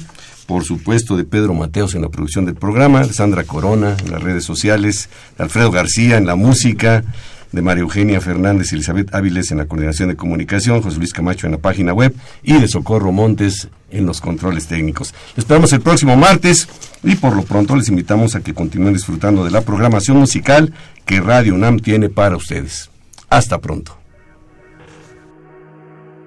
[0.47, 4.21] Por supuesto, de Pedro Mateos en la producción del programa, de Sandra Corona en las
[4.21, 5.09] redes sociales,
[5.39, 7.05] de Alfredo García en la música,
[7.53, 11.47] de María Eugenia Fernández y Elizabeth Áviles en la coordinación de comunicación, José Luis Camacho
[11.47, 15.15] en la página web y de Socorro Montes en los controles técnicos.
[15.37, 16.69] esperamos el próximo martes
[17.03, 20.73] y por lo pronto les invitamos a que continúen disfrutando de la programación musical
[21.05, 22.91] que Radio UNAM tiene para ustedes.
[23.29, 23.97] Hasta pronto.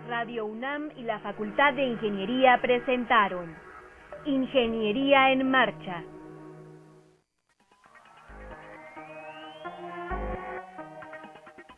[0.09, 3.45] Radio UNAM y la Facultad de Ingeniería presentaron
[4.26, 6.03] Ingeniería en Marcha.